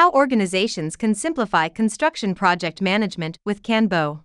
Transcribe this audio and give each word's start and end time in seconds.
How 0.00 0.10
organizations 0.12 0.96
can 0.96 1.14
simplify 1.14 1.68
construction 1.68 2.34
project 2.34 2.80
management 2.80 3.38
with 3.44 3.62
KanBo. 3.62 4.24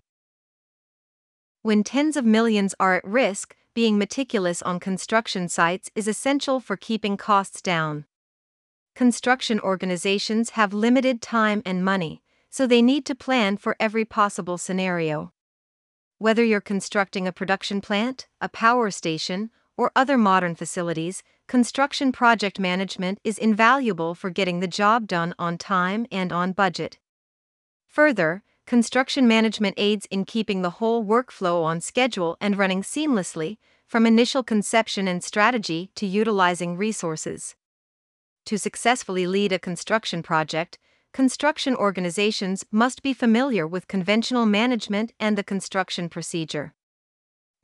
When 1.60 1.84
tens 1.84 2.16
of 2.16 2.24
millions 2.24 2.74
are 2.80 2.94
at 2.94 3.04
risk, 3.04 3.54
being 3.74 3.98
meticulous 3.98 4.62
on 4.62 4.80
construction 4.80 5.50
sites 5.50 5.90
is 5.94 6.08
essential 6.08 6.60
for 6.60 6.78
keeping 6.78 7.18
costs 7.18 7.60
down. 7.60 8.06
Construction 8.94 9.60
organizations 9.60 10.56
have 10.56 10.72
limited 10.72 11.20
time 11.20 11.60
and 11.66 11.84
money, 11.84 12.22
so 12.48 12.66
they 12.66 12.80
need 12.80 13.04
to 13.04 13.14
plan 13.14 13.58
for 13.58 13.76
every 13.78 14.06
possible 14.06 14.56
scenario. 14.56 15.34
Whether 16.16 16.42
you're 16.42 16.62
constructing 16.62 17.28
a 17.28 17.32
production 17.32 17.82
plant, 17.82 18.28
a 18.40 18.48
power 18.48 18.90
station, 18.90 19.50
or 19.76 19.92
other 19.94 20.16
modern 20.16 20.54
facilities, 20.54 21.22
construction 21.48 22.10
project 22.10 22.58
management 22.58 23.20
is 23.22 23.38
invaluable 23.38 24.14
for 24.14 24.30
getting 24.30 24.60
the 24.60 24.66
job 24.66 25.06
done 25.06 25.34
on 25.38 25.56
time 25.56 26.06
and 26.10 26.32
on 26.32 26.52
budget. 26.52 26.98
Further, 27.86 28.42
construction 28.66 29.28
management 29.28 29.74
aids 29.78 30.06
in 30.10 30.24
keeping 30.24 30.62
the 30.62 30.70
whole 30.70 31.04
workflow 31.04 31.62
on 31.62 31.80
schedule 31.80 32.36
and 32.40 32.58
running 32.58 32.82
seamlessly, 32.82 33.58
from 33.86 34.04
initial 34.04 34.42
conception 34.42 35.06
and 35.06 35.22
strategy 35.22 35.92
to 35.94 36.04
utilizing 36.04 36.76
resources. 36.76 37.54
To 38.46 38.58
successfully 38.58 39.28
lead 39.28 39.52
a 39.52 39.60
construction 39.60 40.24
project, 40.24 40.78
construction 41.12 41.76
organizations 41.76 42.64
must 42.72 43.02
be 43.04 43.14
familiar 43.14 43.66
with 43.66 43.86
conventional 43.86 44.46
management 44.46 45.12
and 45.20 45.38
the 45.38 45.44
construction 45.44 46.08
procedure. 46.08 46.74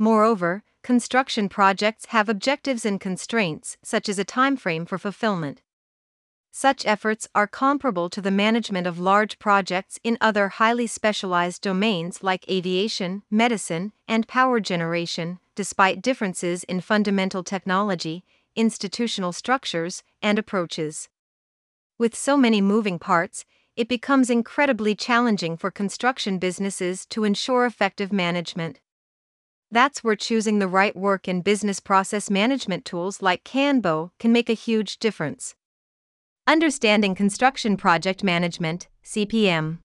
Moreover, 0.02 0.64
construction 0.82 1.48
projects 1.48 2.06
have 2.06 2.28
objectives 2.28 2.84
and 2.84 3.00
constraints, 3.00 3.76
such 3.84 4.08
as 4.08 4.18
a 4.18 4.24
timeframe 4.24 4.84
for 4.84 4.98
fulfillment. 4.98 5.62
Such 6.50 6.84
efforts 6.84 7.28
are 7.36 7.46
comparable 7.46 8.10
to 8.10 8.20
the 8.20 8.32
management 8.32 8.88
of 8.88 8.98
large 8.98 9.38
projects 9.38 10.00
in 10.02 10.18
other 10.20 10.48
highly 10.48 10.88
specialized 10.88 11.62
domains 11.62 12.20
like 12.20 12.50
aviation, 12.50 13.22
medicine, 13.30 13.92
and 14.08 14.26
power 14.26 14.58
generation, 14.58 15.38
despite 15.54 16.02
differences 16.02 16.64
in 16.64 16.80
fundamental 16.80 17.44
technology, 17.44 18.24
institutional 18.56 19.32
structures, 19.32 20.02
and 20.20 20.36
approaches. 20.36 21.08
With 21.96 22.16
so 22.16 22.36
many 22.36 22.60
moving 22.60 22.98
parts, 22.98 23.44
it 23.76 23.86
becomes 23.86 24.30
incredibly 24.30 24.96
challenging 24.96 25.56
for 25.56 25.70
construction 25.70 26.40
businesses 26.40 27.06
to 27.06 27.22
ensure 27.22 27.64
effective 27.64 28.12
management. 28.12 28.80
That's 29.72 30.04
where 30.04 30.16
choosing 30.16 30.58
the 30.58 30.68
right 30.68 30.94
work 30.94 31.26
and 31.26 31.42
business 31.42 31.80
process 31.80 32.28
management 32.28 32.84
tools 32.84 33.22
like 33.22 33.42
KanBo 33.42 34.10
can 34.18 34.30
make 34.30 34.50
a 34.50 34.52
huge 34.52 34.98
difference. 34.98 35.54
Understanding 36.46 37.14
Construction 37.14 37.78
Project 37.78 38.22
Management, 38.22 38.88
CPM. 39.02 39.78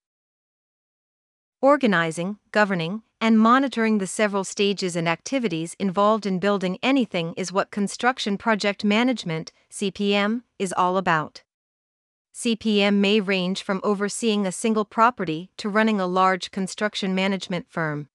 Organizing, 1.62 2.38
governing, 2.52 3.04
and 3.22 3.40
monitoring 3.40 4.00
the 4.00 4.08
several 4.08 4.44
stages 4.44 4.98
and 4.98 5.08
activities 5.08 5.74
involved 5.80 6.26
in 6.26 6.38
building 6.40 6.78
anything 6.84 7.34
is 7.38 7.54
what 7.54 7.72
Construction 7.72 8.38
Project 8.38 8.84
Management, 8.84 9.54
CPM, 9.72 10.42
is 10.60 10.74
all 10.74 10.98
about. 10.98 11.44
CPM 12.36 12.96
may 12.96 13.22
range 13.22 13.64
from 13.64 13.80
overseeing 13.86 14.46
a 14.46 14.52
single 14.52 14.84
property 14.84 15.50
to 15.56 15.70
running 15.70 16.02
a 16.02 16.08
large 16.08 16.52
construction 16.52 17.16
management 17.16 17.68
firm. 17.70 18.10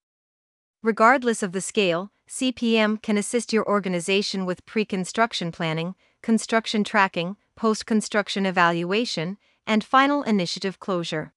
Regardless 0.82 1.44
of 1.44 1.52
the 1.52 1.60
scale, 1.60 2.10
CPM 2.28 3.00
can 3.00 3.16
assist 3.16 3.52
your 3.52 3.64
organization 3.68 4.44
with 4.44 4.66
pre 4.66 4.84
construction 4.84 5.52
planning, 5.52 5.94
construction 6.22 6.82
tracking, 6.82 7.36
post 7.54 7.86
construction 7.86 8.46
evaluation, 8.46 9.38
and 9.64 9.84
final 9.84 10.24
initiative 10.24 10.80
closure. 10.80 11.32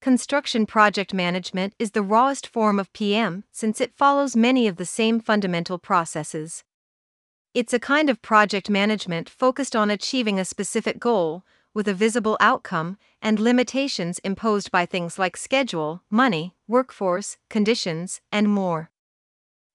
Construction 0.00 0.64
project 0.64 1.12
management 1.12 1.74
is 1.78 1.90
the 1.90 2.02
rawest 2.02 2.46
form 2.46 2.78
of 2.78 2.92
PM 2.92 3.42
since 3.50 3.80
it 3.80 3.96
follows 3.96 4.36
many 4.36 4.68
of 4.68 4.76
the 4.76 4.86
same 4.86 5.18
fundamental 5.18 5.78
processes. 5.78 6.62
It's 7.54 7.72
a 7.72 7.80
kind 7.80 8.08
of 8.08 8.22
project 8.22 8.70
management 8.70 9.28
focused 9.28 9.74
on 9.74 9.90
achieving 9.90 10.38
a 10.38 10.44
specific 10.44 11.00
goal, 11.00 11.44
with 11.74 11.88
a 11.88 11.94
visible 11.94 12.36
outcome 12.40 12.98
and 13.20 13.38
limitations 13.38 14.18
imposed 14.20 14.70
by 14.70 14.84
things 14.86 15.18
like 15.18 15.36
schedule, 15.36 16.02
money, 16.10 16.54
workforce, 16.68 17.36
conditions, 17.48 18.20
and 18.30 18.48
more. 18.48 18.90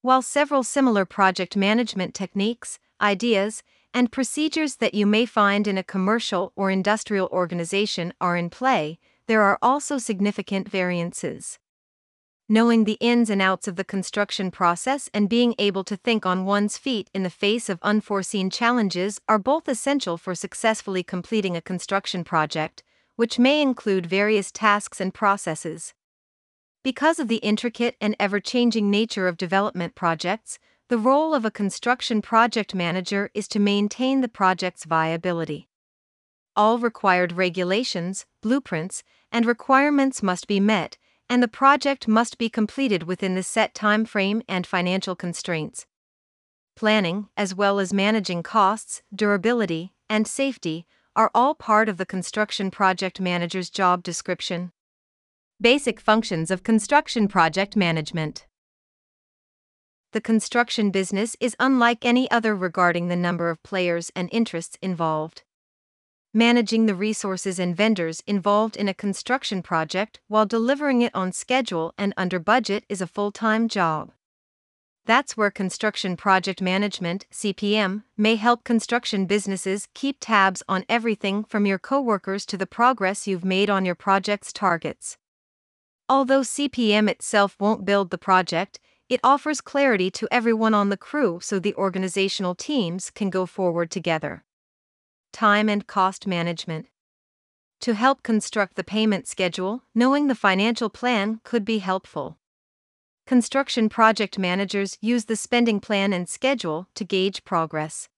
While 0.02 0.22
several 0.22 0.64
similar 0.64 1.06
project 1.06 1.56
management 1.56 2.14
techniques, 2.14 2.80
ideas, 3.02 3.64
and 3.94 4.12
procedures 4.12 4.76
that 4.76 4.94
you 4.94 5.06
may 5.06 5.26
find 5.26 5.68
in 5.68 5.78
a 5.78 5.84
commercial 5.84 6.54
or 6.56 6.70
industrial 6.70 7.28
organization 7.32 8.14
are 8.22 8.38
in 8.38 8.50
play, 8.50 9.00
there 9.28 9.42
are 9.42 9.58
also 9.62 9.98
significant 9.98 10.70
variances 10.70 11.60
knowing 12.50 12.86
the 12.86 12.98
ins 13.02 13.30
and 13.30 13.42
outs 13.42 13.68
of 13.68 13.76
the 13.76 13.84
construction 13.84 14.50
process 14.50 15.10
and 15.14 15.28
being 15.28 15.54
able 15.60 15.84
to 15.84 15.98
think 15.98 16.26
on 16.26 16.46
one's 16.46 16.78
feet 16.78 17.10
in 17.14 17.24
the 17.24 17.30
face 17.30 17.68
of 17.68 17.80
unforeseen 17.82 18.50
challenges 18.50 19.20
are 19.28 19.38
both 19.38 19.68
essential 19.68 20.18
for 20.18 20.34
successfully 20.34 21.04
completing 21.04 21.58
a 21.58 21.62
construction 21.62 22.24
project, 22.24 22.84
which 23.18 23.38
may 23.38 23.62
include 23.62 24.06
various 24.06 24.52
tasks 24.52 25.02
and 25.02 25.14
processes. 25.14 25.94
Because 26.84 27.20
of 27.20 27.28
the 27.28 27.38
intricate 27.38 27.98
and 28.00 28.16
ever 28.18 28.40
changing 28.40 28.90
nature 28.90 29.28
of 29.28 29.36
development 29.36 29.94
projects, 29.94 30.58
the 30.88 30.98
role 30.98 31.34
of 31.34 31.44
a 31.44 31.52
construction 31.52 32.22
project 32.22 32.74
manager 32.74 33.30
is 33.34 33.50
to 33.50 33.60
maintain 33.60 34.22
the 34.22 34.30
project's 34.30 34.86
viability. 34.86 35.68
All 36.56 36.80
required 36.80 37.34
regulations, 37.34 38.26
blueprints, 38.42 39.04
and 39.34 39.46
requirements 39.46 40.24
must 40.24 40.48
be 40.48 40.62
met 40.62 40.98
and 41.30 41.44
the 41.44 41.48
project 41.48 42.08
must 42.08 42.38
be 42.38 42.50
completed 42.50 43.04
within 43.04 43.36
the 43.36 43.44
set 43.44 43.74
time 43.74 44.06
frame 44.06 44.42
and 44.48 44.66
financial 44.66 45.16
constraints. 45.16 45.86
Planning, 46.76 47.28
as 47.36 47.56
well 47.56 47.80
as 47.80 47.94
managing 47.94 48.44
costs, 48.44 49.02
durability, 49.14 49.94
and 50.10 50.28
safety, 50.28 50.86
are 51.16 51.32
all 51.34 51.56
part 51.56 51.90
of 51.90 51.98
the 51.98 52.06
construction 52.06 52.70
project 52.70 53.20
manager's 53.20 53.70
job 53.70 54.04
description. 54.04 54.72
Basic 55.60 56.00
functions 56.00 56.52
of 56.52 56.64
construction 56.64 57.28
project 57.28 57.76
management. 57.76 58.46
The 60.14 60.22
construction 60.22 60.92
business 60.92 61.36
is 61.40 61.56
unlike 61.60 62.06
any 62.06 62.30
other 62.30 62.56
regarding 62.56 63.08
the 63.08 63.16
number 63.16 63.50
of 63.50 63.64
players 63.64 64.12
and 64.16 64.30
interests 64.32 64.78
involved 64.82 65.44
managing 66.38 66.86
the 66.86 66.94
resources 66.94 67.58
and 67.58 67.76
vendors 67.76 68.22
involved 68.28 68.78
in 68.78 68.88
a 68.88 68.94
construction 68.94 69.64
project 69.64 70.20
while 70.28 70.46
delivering 70.46 71.02
it 71.02 71.16
on 71.16 71.32
schedule 71.32 71.96
and 71.98 72.14
under 72.16 72.38
budget 72.38 72.86
is 72.88 73.02
a 73.02 73.08
full 73.08 73.32
time 73.32 73.68
job. 73.68 74.12
That's 75.08 75.36
where 75.36 75.50
Construction 75.50 76.16
Project 76.16 76.62
Management, 76.62 77.26
CPM, 77.32 78.04
may 78.16 78.36
help 78.36 78.64
construction 78.64 79.26
businesses 79.26 79.88
keep 79.96 80.18
tabs 80.20 80.62
on 80.70 80.86
everything 80.88 81.44
from 81.44 81.66
your 81.66 81.80
coworkers 81.80 82.46
to 82.48 82.58
the 82.58 82.68
progress 82.68 83.26
you've 83.26 83.46
made 83.46 83.72
on 83.72 83.84
your 83.84 83.96
project's 83.96 84.54
targets. 84.54 85.18
Although 86.08 86.42
CPM 86.42 87.10
itself 87.10 87.56
won't 87.60 87.84
build 87.84 88.12
the 88.12 88.18
project, 88.20 88.80
it 89.10 89.22
offers 89.24 89.60
clarity 89.60 90.12
to 90.12 90.28
everyone 90.30 90.76
on 90.76 90.90
the 90.90 90.98
crew 90.98 91.40
so 91.42 91.58
the 91.58 91.74
organizational 91.74 92.54
teams 92.54 93.10
can 93.10 93.32
go 93.32 93.48
forward 93.48 93.90
together 93.90 94.44
time 95.32 95.70
and 95.70 95.88
cost 95.88 96.28
management. 96.28 96.88
To 97.82 97.94
help 97.94 98.24
construct 98.24 98.76
the 98.76 98.84
payment 98.84 99.28
schedule, 99.28 99.84
knowing 99.94 100.28
the 100.28 100.36
financial 100.36 100.90
plan 100.90 101.42
could 101.44 101.64
be 101.64 101.80
helpful. 101.80 102.38
Construction 103.28 103.90
project 103.90 104.40
managers 104.40 104.98
use 105.02 105.26
the 105.26 105.36
spending 105.36 105.80
plan 105.80 106.14
and 106.14 106.30
schedule 106.30 106.88
to 106.96 107.04
gauge 107.04 107.44
progress. 107.44 108.10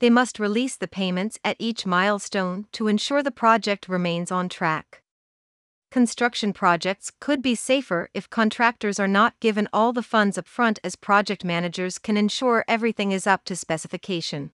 They 0.00 0.10
must 0.10 0.38
release 0.38 0.76
the 0.76 0.86
payments 0.86 1.38
at 1.42 1.56
each 1.58 1.86
milestone 1.86 2.66
to 2.72 2.88
ensure 2.88 3.22
the 3.22 3.30
project 3.30 3.88
remains 3.88 4.30
on 4.30 4.48
track. 4.48 5.02
Construction 5.90 6.52
projects 6.52 7.10
could 7.18 7.40
be 7.40 7.54
safer 7.54 8.10
if 8.12 8.28
contractors 8.28 9.00
are 9.00 9.08
not 9.08 9.40
given 9.40 9.66
all 9.72 9.94
the 9.94 10.02
funds 10.02 10.36
upfront, 10.36 10.78
as 10.84 10.94
project 10.94 11.44
managers 11.44 11.98
can 11.98 12.18
ensure 12.18 12.64
everything 12.68 13.10
is 13.10 13.26
up 13.26 13.44
to 13.46 13.56
specification. 13.56 14.52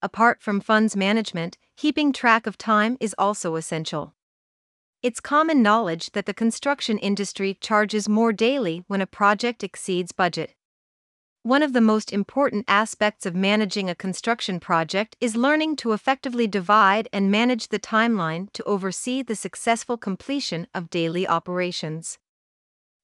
Apart 0.00 0.40
from 0.40 0.60
funds 0.60 0.94
management, 0.94 1.58
keeping 1.76 2.12
track 2.12 2.46
of 2.46 2.56
time 2.56 2.96
is 3.00 3.14
also 3.18 3.56
essential. 3.56 4.14
It's 5.02 5.20
common 5.20 5.62
knowledge 5.62 6.12
that 6.12 6.26
the 6.26 6.34
construction 6.34 6.98
industry 6.98 7.56
charges 7.60 8.08
more 8.08 8.32
daily 8.32 8.84
when 8.86 9.00
a 9.00 9.06
project 9.06 9.64
exceeds 9.64 10.12
budget. 10.12 10.54
One 11.42 11.62
of 11.62 11.72
the 11.72 11.80
most 11.80 12.12
important 12.12 12.64
aspects 12.68 13.26
of 13.26 13.34
managing 13.34 13.88
a 13.88 13.94
construction 13.94 14.60
project 14.60 15.16
is 15.20 15.34
learning 15.34 15.76
to 15.76 15.92
effectively 15.92 16.46
divide 16.46 17.08
and 17.12 17.30
manage 17.30 17.68
the 17.68 17.78
timeline 17.78 18.52
to 18.52 18.64
oversee 18.64 19.22
the 19.22 19.36
successful 19.36 19.96
completion 19.96 20.66
of 20.74 20.90
daily 20.90 21.26
operations. 21.26 22.18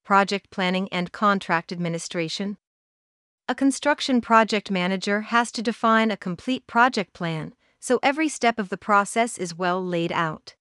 Project 0.05 0.51
planning 0.51 0.89
and 0.93 1.11
contract 1.11 1.73
administration. 1.73 2.57
A 3.47 3.55
construction 3.55 4.23
project 4.23 4.71
manager 4.71 5.21
has 5.21 5.53
to 5.53 5.61
define 5.61 6.11
a 6.11 6.17
complete 6.17 6.67
project 6.67 7.13
plan, 7.13 7.53
so 7.79 8.01
every 8.03 8.27
step 8.27 8.59
of 8.59 8.71
the 8.71 8.79
process 8.79 9.37
is 9.37 9.55
well 9.55 9.85
laid 9.85 10.11
out. 10.13 10.55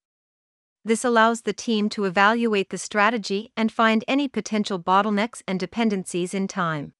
This 0.84 1.06
allows 1.06 1.44
the 1.44 1.54
team 1.54 1.88
to 1.92 2.04
evaluate 2.04 2.72
the 2.72 2.78
strategy 2.78 3.54
and 3.56 3.72
find 3.72 4.04
any 4.06 4.28
potential 4.28 4.80
bottlenecks 4.80 5.42
and 5.48 5.62
dependencies 5.62 6.34
in 6.34 6.50
time. 6.50 6.92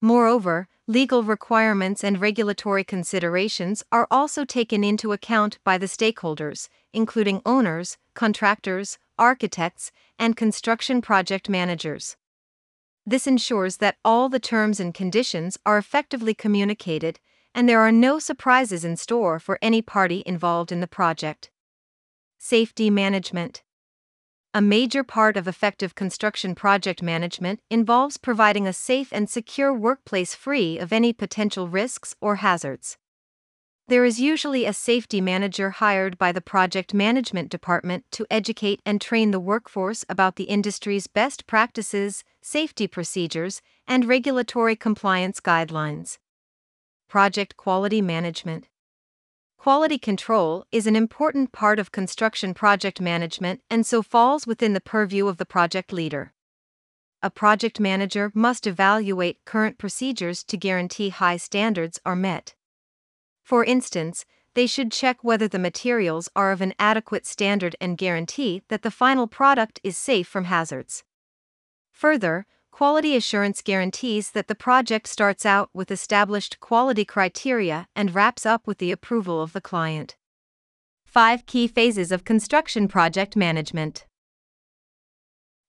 Moreover, 0.00 0.68
legal 0.86 1.24
requirements 1.24 2.04
and 2.04 2.20
regulatory 2.20 2.84
considerations 2.84 3.82
are 3.90 4.06
also 4.08 4.44
taken 4.44 4.84
into 4.84 5.10
account 5.10 5.58
by 5.64 5.78
the 5.78 5.86
stakeholders, 5.86 6.68
including 6.92 7.42
owners, 7.44 7.98
contractors, 8.14 8.98
architects, 9.18 9.90
and 10.16 10.36
construction 10.36 11.02
project 11.02 11.48
managers. 11.48 12.16
This 13.04 13.26
ensures 13.26 13.78
that 13.78 13.96
all 14.04 14.28
the 14.28 14.38
terms 14.38 14.78
and 14.78 14.94
conditions 14.94 15.58
are 15.66 15.78
effectively 15.78 16.34
communicated 16.34 17.18
and 17.54 17.68
there 17.68 17.80
are 17.80 17.92
no 17.92 18.18
surprises 18.18 18.84
in 18.84 18.96
store 18.96 19.38
for 19.38 19.58
any 19.60 19.82
party 19.82 20.22
involved 20.24 20.72
in 20.72 20.80
the 20.80 20.86
project. 20.86 21.50
Safety 22.38 22.90
Management 22.90 23.62
a 24.54 24.60
major 24.60 25.02
part 25.02 25.38
of 25.38 25.48
effective 25.48 25.94
construction 25.94 26.54
project 26.54 27.02
management 27.02 27.60
involves 27.70 28.18
providing 28.18 28.66
a 28.66 28.72
safe 28.74 29.10
and 29.10 29.30
secure 29.30 29.72
workplace 29.72 30.34
free 30.34 30.76
of 30.78 30.92
any 30.92 31.14
potential 31.14 31.68
risks 31.68 32.14
or 32.20 32.36
hazards. 32.36 32.98
There 33.92 34.06
is 34.06 34.18
usually 34.18 34.64
a 34.64 34.72
safety 34.72 35.20
manager 35.20 35.68
hired 35.68 36.16
by 36.16 36.32
the 36.32 36.40
project 36.40 36.94
management 36.94 37.50
department 37.50 38.06
to 38.12 38.26
educate 38.30 38.80
and 38.86 38.98
train 38.98 39.32
the 39.32 39.38
workforce 39.38 40.02
about 40.08 40.36
the 40.36 40.44
industry's 40.44 41.06
best 41.06 41.46
practices, 41.46 42.24
safety 42.40 42.86
procedures, 42.86 43.60
and 43.86 44.06
regulatory 44.06 44.76
compliance 44.76 45.40
guidelines. 45.40 46.16
Project 47.06 47.58
Quality 47.58 48.00
Management 48.00 48.70
Quality 49.58 49.98
control 49.98 50.64
is 50.72 50.86
an 50.86 50.96
important 50.96 51.52
part 51.52 51.78
of 51.78 51.92
construction 51.92 52.54
project 52.54 52.98
management 52.98 53.60
and 53.68 53.84
so 53.84 54.00
falls 54.00 54.46
within 54.46 54.72
the 54.72 54.80
purview 54.80 55.26
of 55.28 55.36
the 55.36 55.44
project 55.44 55.92
leader. 55.92 56.32
A 57.22 57.28
project 57.28 57.78
manager 57.78 58.32
must 58.32 58.66
evaluate 58.66 59.44
current 59.44 59.76
procedures 59.76 60.42
to 60.44 60.56
guarantee 60.56 61.10
high 61.10 61.36
standards 61.36 62.00
are 62.06 62.16
met. 62.16 62.54
For 63.42 63.64
instance, 63.64 64.24
they 64.54 64.66
should 64.66 64.92
check 64.92 65.22
whether 65.22 65.48
the 65.48 65.58
materials 65.58 66.28
are 66.36 66.52
of 66.52 66.60
an 66.60 66.74
adequate 66.78 67.26
standard 67.26 67.74
and 67.80 67.98
guarantee 67.98 68.62
that 68.68 68.82
the 68.82 68.90
final 68.90 69.26
product 69.26 69.80
is 69.82 69.96
safe 69.96 70.28
from 70.28 70.44
hazards. 70.44 71.04
Further, 71.90 72.46
quality 72.70 73.16
assurance 73.16 73.62
guarantees 73.62 74.30
that 74.32 74.48
the 74.48 74.54
project 74.54 75.06
starts 75.06 75.46
out 75.46 75.70
with 75.72 75.90
established 75.90 76.60
quality 76.60 77.04
criteria 77.04 77.86
and 77.94 78.14
wraps 78.14 78.44
up 78.44 78.66
with 78.66 78.78
the 78.78 78.92
approval 78.92 79.40
of 79.40 79.52
the 79.52 79.60
client. 79.60 80.16
5 81.04 81.44
Key 81.46 81.66
Phases 81.66 82.10
of 82.10 82.24
Construction 82.24 82.88
Project 82.88 83.36
Management 83.36 84.06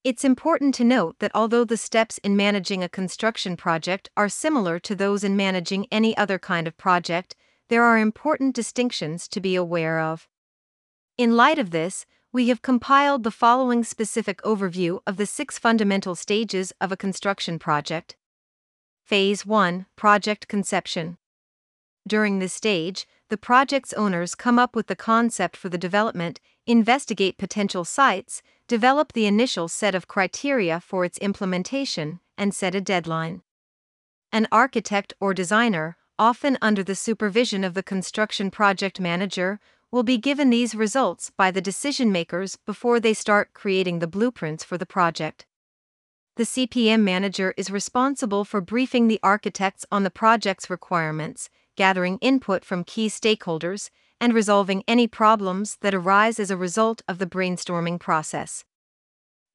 It's 0.03 0.23
important 0.23 0.73
to 0.75 0.85
note 0.85 1.19
that 1.19 1.31
although 1.35 1.65
the 1.65 1.77
steps 1.77 2.17
in 2.19 2.37
managing 2.37 2.81
a 2.81 2.89
construction 2.89 3.57
project 3.57 4.09
are 4.15 4.29
similar 4.29 4.79
to 4.79 4.95
those 4.95 5.23
in 5.23 5.35
managing 5.35 5.85
any 5.91 6.15
other 6.15 6.39
kind 6.39 6.67
of 6.67 6.77
project, 6.77 7.35
there 7.69 7.83
are 7.83 7.97
important 7.97 8.55
distinctions 8.55 9.27
to 9.29 9.39
be 9.39 9.55
aware 9.55 9.99
of. 9.99 10.27
In 11.17 11.35
light 11.35 11.59
of 11.59 11.71
this, 11.71 12.05
we 12.31 12.47
have 12.49 12.63
compiled 12.63 13.23
the 13.23 13.31
following 13.31 13.83
specific 13.83 14.41
overview 14.41 14.99
of 15.05 15.17
the 15.17 15.25
six 15.25 15.59
fundamental 15.59 16.15
stages 16.15 16.73
of 16.81 16.91
a 16.91 16.97
construction 16.97 17.59
project. 17.59 18.15
Phase 19.03 19.45
1 19.45 19.85
Project 19.95 20.47
Conception. 20.47 21.17
During 22.07 22.39
this 22.39 22.53
stage, 22.53 23.07
the 23.29 23.37
project's 23.37 23.93
owners 23.93 24.35
come 24.35 24.57
up 24.57 24.75
with 24.75 24.87
the 24.87 24.95
concept 24.95 25.55
for 25.55 25.69
the 25.69 25.77
development, 25.77 26.39
investigate 26.65 27.37
potential 27.37 27.85
sites, 27.85 28.41
develop 28.67 29.13
the 29.13 29.25
initial 29.25 29.67
set 29.67 29.93
of 29.93 30.07
criteria 30.07 30.79
for 30.79 31.05
its 31.05 31.17
implementation, 31.19 32.19
and 32.37 32.53
set 32.53 32.75
a 32.75 32.81
deadline. 32.81 33.41
An 34.31 34.47
architect 34.51 35.13
or 35.19 35.33
designer, 35.33 35.97
often 36.17 36.57
under 36.61 36.83
the 36.83 36.95
supervision 36.95 37.63
of 37.63 37.73
the 37.73 37.83
construction 37.83 38.51
project 38.51 38.99
manager, 38.99 39.59
will 39.91 40.03
be 40.03 40.17
given 40.17 40.49
these 40.49 40.73
results 40.73 41.31
by 41.37 41.51
the 41.51 41.61
decision 41.61 42.11
makers 42.11 42.57
before 42.65 42.99
they 42.99 43.13
start 43.13 43.53
creating 43.53 43.99
the 43.99 44.07
blueprints 44.07 44.63
for 44.63 44.77
the 44.77 44.85
project. 44.85 45.45
The 46.35 46.45
CPM 46.45 47.01
manager 47.01 47.53
is 47.57 47.69
responsible 47.69 48.43
for 48.43 48.59
briefing 48.59 49.07
the 49.07 49.19
architects 49.21 49.85
on 49.91 50.03
the 50.03 50.09
project's 50.09 50.67
requirements, 50.67 51.47
gathering 51.75 52.17
input 52.21 52.65
from 52.65 52.83
key 52.83 53.07
stakeholders, 53.07 53.91
and 54.19 54.33
resolving 54.33 54.83
any 54.87 55.07
problems 55.07 55.77
that 55.81 55.93
arise 55.93 56.39
as 56.39 56.49
a 56.49 56.57
result 56.57 57.03
of 57.07 57.19
the 57.19 57.27
brainstorming 57.27 57.99
process. 57.99 58.65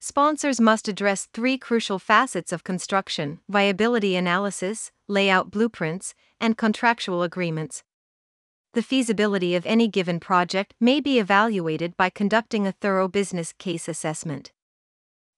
Sponsors 0.01 0.61
must 0.61 0.87
address 0.87 1.27
three 1.33 1.57
crucial 1.57 1.99
facets 1.99 2.53
of 2.53 2.63
construction 2.63 3.39
viability 3.49 4.15
analysis, 4.15 4.91
layout 5.09 5.51
blueprints, 5.51 6.15
and 6.39 6.57
contractual 6.57 7.21
agreements. 7.21 7.83
The 8.73 8.81
feasibility 8.81 9.55
of 9.55 9.65
any 9.65 9.89
given 9.89 10.21
project 10.21 10.73
may 10.79 11.01
be 11.01 11.19
evaluated 11.19 11.97
by 11.97 12.09
conducting 12.09 12.65
a 12.65 12.71
thorough 12.71 13.09
business 13.09 13.51
case 13.51 13.89
assessment. 13.89 14.53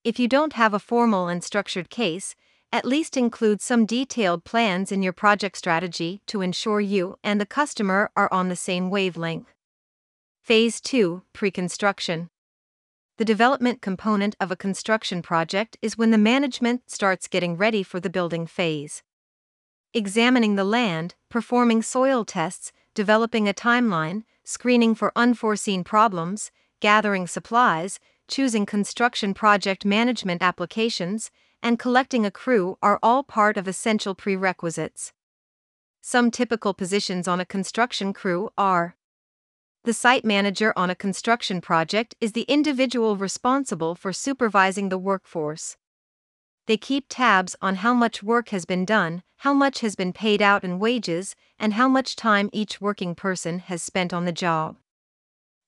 If 0.04 0.20
you 0.20 0.28
don't 0.28 0.54
have 0.54 0.76
a 0.76 0.80
formal 0.80 1.28
and 1.28 1.44
structured 1.44 1.90
case, 1.90 2.36
at 2.72 2.86
least 2.86 3.18
include 3.18 3.62
some 3.62 3.88
detailed 3.88 4.44
plans 4.44 4.92
in 4.92 5.02
your 5.02 5.14
project 5.14 5.58
strategy 5.58 6.22
to 6.28 6.42
ensure 6.42 6.80
you 6.80 7.18
and 7.24 7.42
the 7.42 7.48
customer 7.48 8.12
are 8.16 8.32
on 8.32 8.50
the 8.50 8.56
same 8.56 8.92
wavelength. 8.92 9.56
Phase 10.44 10.80
2 10.82 11.24
Pre 11.34 11.50
construction. 11.50 12.30
The 13.22 13.36
development 13.36 13.84
component 13.84 14.36
of 14.40 14.50
a 14.50 14.56
construction 14.56 15.22
project 15.22 15.78
is 15.80 15.96
when 15.96 16.10
the 16.10 16.18
management 16.18 16.90
starts 16.90 17.28
getting 17.28 17.56
ready 17.56 17.84
for 17.84 18.00
the 18.00 18.10
building 18.10 18.48
phase. 18.48 19.04
Examining 19.94 20.56
the 20.56 20.64
land, 20.64 21.14
performing 21.30 21.84
soil 21.84 22.26
tests, 22.26 22.72
developing 22.96 23.48
a 23.48 23.54
timeline, 23.54 24.24
screening 24.44 24.96
for 24.96 25.12
unforeseen 25.16 25.84
problems, 25.84 26.50
gathering 26.80 27.28
supplies, 27.28 28.00
choosing 28.28 28.66
construction 28.66 29.36
project 29.36 29.86
management 29.86 30.42
applications, 30.42 31.30
and 31.62 31.78
collecting 31.78 32.26
a 32.26 32.32
crew 32.32 32.80
are 32.82 32.98
all 33.04 33.22
part 33.22 33.56
of 33.56 33.68
essential 33.68 34.16
prerequisites. 34.16 35.14
Some 36.02 36.32
typical 36.32 36.74
positions 36.74 37.28
on 37.28 37.40
a 37.40 37.46
construction 37.46 38.14
crew 38.14 38.50
are 38.58 38.96
The 39.84 39.94
site 39.94 40.24
manager 40.24 40.74
on 40.76 40.92
a 40.92 40.96
construction 40.96 41.60
project 41.60 42.14
is 42.22 42.34
the 42.34 42.44
individual 42.44 43.18
responsible 43.18 43.96
for 43.96 44.14
supervising 44.14 44.90
the 44.90 44.98
workforce. 45.00 45.76
They 46.68 46.78
keep 46.78 47.06
tabs 47.10 47.56
on 47.64 47.78
how 47.78 47.96
much 47.96 48.22
work 48.22 48.50
has 48.50 48.64
been 48.64 48.86
done, 48.86 49.24
how 49.38 49.54
much 49.54 49.80
has 49.80 49.96
been 49.96 50.14
paid 50.14 50.40
out 50.40 50.64
in 50.64 50.78
wages, 50.78 51.36
and 51.58 51.74
how 51.74 51.88
much 51.88 52.16
time 52.16 52.52
each 52.54 52.80
working 52.80 53.16
person 53.16 53.58
has 53.58 53.82
spent 53.82 54.14
on 54.14 54.26
the 54.26 54.32
job. 54.32 54.78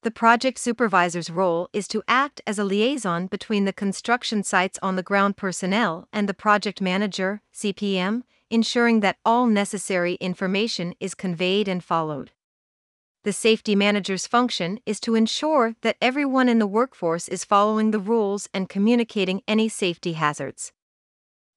The 0.04 0.12
project 0.12 0.60
supervisor's 0.60 1.32
role 1.32 1.70
is 1.74 1.88
to 1.88 2.04
act 2.08 2.40
as 2.46 2.60
a 2.60 2.64
liaison 2.64 3.26
between 3.26 3.66
the 3.66 3.74
construction 3.74 4.44
site's 4.44 4.78
on 4.84 4.96
the 4.96 5.02
ground 5.02 5.38
personnel 5.38 6.08
and 6.14 6.30
the 6.30 6.36
project 6.36 6.82
manager, 6.82 7.42
CPM, 7.52 8.22
ensuring 8.52 9.00
that 9.00 9.18
all 9.26 9.48
necessary 9.48 10.16
information 10.16 10.94
is 11.00 11.16
conveyed 11.16 11.68
and 11.68 11.84
followed. 11.84 12.30
The 13.24 13.32
safety 13.32 13.74
manager's 13.74 14.28
function 14.28 14.80
is 14.86 15.00
to 15.00 15.16
ensure 15.16 15.76
that 15.82 15.96
everyone 16.02 16.50
in 16.50 16.60
the 16.60 16.68
workforce 16.68 17.30
is 17.30 17.46
following 17.46 17.92
the 17.92 18.00
rules 18.00 18.50
and 18.54 18.68
communicating 18.68 19.42
any 19.48 19.70
safety 19.70 20.14
hazards. 20.14 20.74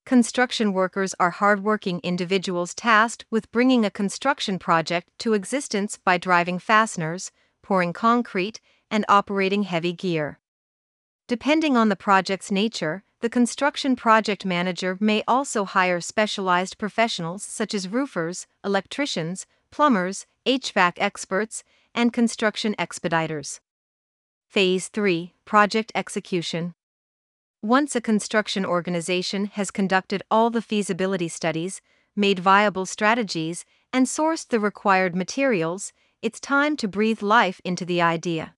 Construction 0.04 0.72
workers 0.72 1.12
are 1.18 1.30
hardworking 1.30 1.98
individuals 2.04 2.72
tasked 2.72 3.26
with 3.32 3.50
bringing 3.50 3.84
a 3.84 3.90
construction 3.90 4.60
project 4.60 5.08
to 5.18 5.34
existence 5.34 5.98
by 6.04 6.16
driving 6.16 6.60
fasteners, 6.60 7.32
pouring 7.64 7.92
concrete, 7.92 8.60
and 8.88 9.04
operating 9.08 9.64
heavy 9.64 9.92
gear. 9.92 10.38
Depending 11.26 11.76
on 11.76 11.88
the 11.88 11.96
project's 11.96 12.52
nature, 12.52 13.02
the 13.20 13.28
construction 13.28 13.96
project 13.96 14.44
manager 14.44 14.96
may 15.00 15.24
also 15.26 15.64
hire 15.64 16.00
specialized 16.00 16.78
professionals 16.78 17.42
such 17.42 17.74
as 17.74 17.88
roofers, 17.88 18.46
electricians, 18.64 19.46
plumbers, 19.72 20.26
HVAC 20.46 20.94
experts, 20.96 21.64
and 21.94 22.12
construction 22.12 22.74
expediters. 22.78 23.60
Phase 24.48 24.88
3 24.88 25.34
Project 25.44 25.92
Execution 25.94 26.74
once 27.66 27.96
a 27.96 28.00
construction 28.00 28.64
organization 28.64 29.46
has 29.46 29.72
conducted 29.72 30.22
all 30.30 30.50
the 30.50 30.62
feasibility 30.62 31.26
studies, 31.26 31.80
made 32.14 32.38
viable 32.38 32.86
strategies, 32.86 33.64
and 33.92 34.06
sourced 34.06 34.46
the 34.46 34.60
required 34.60 35.16
materials, 35.16 35.92
it's 36.22 36.38
time 36.38 36.76
to 36.76 36.86
breathe 36.86 37.22
life 37.22 37.60
into 37.64 37.84
the 37.84 38.00
idea. 38.00 38.54